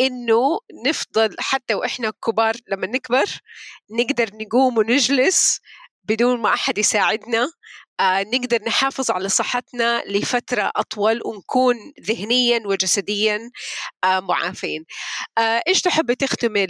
إنه 0.00 0.58
نفضل 0.86 1.36
حتى 1.38 1.74
وإحنا 1.74 2.12
كبار 2.26 2.54
لما 2.68 2.86
نكبر 2.86 3.24
نقدر 3.90 4.30
نقوم 4.34 4.78
ونجلس 4.78 5.60
بدون 6.04 6.40
ما 6.40 6.54
أحد 6.54 6.78
يساعدنا. 6.78 7.50
نقدر 8.02 8.58
نحافظ 8.66 9.10
على 9.10 9.28
صحتنا 9.28 10.02
لفترة 10.06 10.70
أطول 10.76 11.20
ونكون 11.24 11.76
ذهنيا 12.00 12.62
وجسديا 12.66 13.50
آه 14.04 14.20
معافين 14.20 14.84
آه 15.38 15.62
إيش 15.68 15.82
تحبي 15.82 16.14
تختمي 16.14 16.66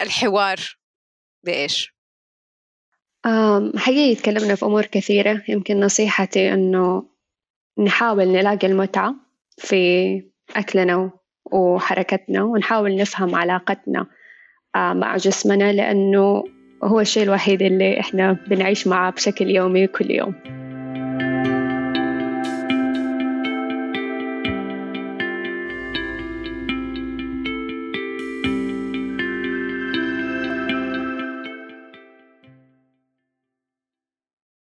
الحوار 0.00 0.56
بإيش؟ 1.44 1.94
حقيقي 3.76 4.14
تكلمنا 4.14 4.54
في 4.54 4.64
أمور 4.64 4.86
كثيرة 4.86 5.42
يمكن 5.48 5.80
نصيحتي 5.80 6.52
إنه 6.52 7.08
نحاول 7.78 8.28
نلاقي 8.28 8.66
المتعة 8.66 9.14
في 9.58 10.22
أكلنا 10.56 11.10
وحركتنا 11.44 12.42
ونحاول 12.42 12.96
نفهم 12.96 13.34
علاقتنا 13.34 14.06
آه، 14.76 14.92
مع 14.92 15.16
جسمنا 15.16 15.72
لأنه 15.72 16.44
هو 16.82 17.00
الشيء 17.00 17.22
الوحيد 17.22 17.62
اللي 17.62 18.00
إحنا 18.00 18.32
بنعيش 18.32 18.86
معه 18.86 19.10
بشكل 19.10 19.50
يومي 19.50 19.86
كل 19.86 20.10
يوم. 20.10 20.34